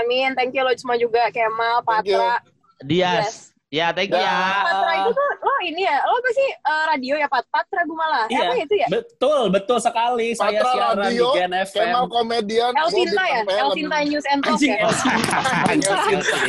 Amin. 0.00 0.32
Thank 0.32 0.56
you 0.56 0.64
lo 0.64 0.72
semua 0.72 0.96
juga. 0.96 1.28
Kemal. 1.28 1.84
Patra. 1.84 2.40
Dias. 2.80 3.52
Ya, 3.68 3.92
thank 3.92 4.08
you 4.08 4.20
ya. 4.20 4.64
Patra 4.64 4.92
itu 5.04 5.10
tuh 5.12 5.32
ini 5.64 5.82
ya. 5.82 5.96
Lo 6.02 6.18
pasti 6.18 6.46
eh, 6.46 6.84
radio 6.86 7.14
ya 7.14 7.26
Pat. 7.26 7.44
Patra 7.48 7.82
Gumala. 7.82 8.26
Eh, 8.26 8.34
Iya, 8.34 8.44
apa 8.44 8.54
itu 8.58 8.74
ya? 8.74 8.88
betul, 8.88 9.42
betul 9.48 9.78
sekali. 9.78 10.32
Saya 10.32 10.58
Patra 10.58 10.72
siaran 10.72 10.96
Radio, 11.02 11.26
di 11.28 11.36
Gen 11.36 11.52
FM. 11.54 11.86
Kemal 11.86 12.04
komedian. 12.08 12.72
El 12.72 12.88
Sinta 12.88 13.22
ya? 13.24 13.40
El 13.44 13.68
Sinta 13.72 13.96
News 14.02 14.26
and 14.26 14.40
Talk 14.40 14.52
Anjing, 14.52 14.70
ya? 14.70 14.80
El 14.82 14.92
Sinta. 14.92 15.38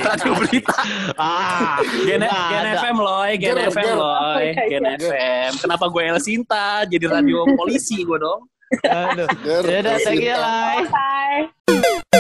Radio 0.04 0.32
berita. 0.36 0.76
Ah, 1.15 1.78
Gen, 2.04 2.21
Gen. 2.23 2.65
FM 2.73 2.97
loy, 2.97 3.32
Gen 3.36 3.58
FM 3.69 3.95
loy, 3.95 4.43
Gen. 4.67 4.84
FM. 4.97 5.49
Kenapa 5.60 5.86
gue 5.88 6.04
El 6.04 6.19
Sinta 6.19 6.65
jadi 6.86 7.06
radio 7.06 7.45
polisi 7.60 8.02
gue 8.02 8.17
dong? 8.17 8.47
Aduh. 8.82 9.30
Ya 9.45 9.80
udah, 9.82 9.95
thank 10.02 10.17
you. 10.19 10.34
Loy. 10.34 10.78
Bye. 10.89 12.12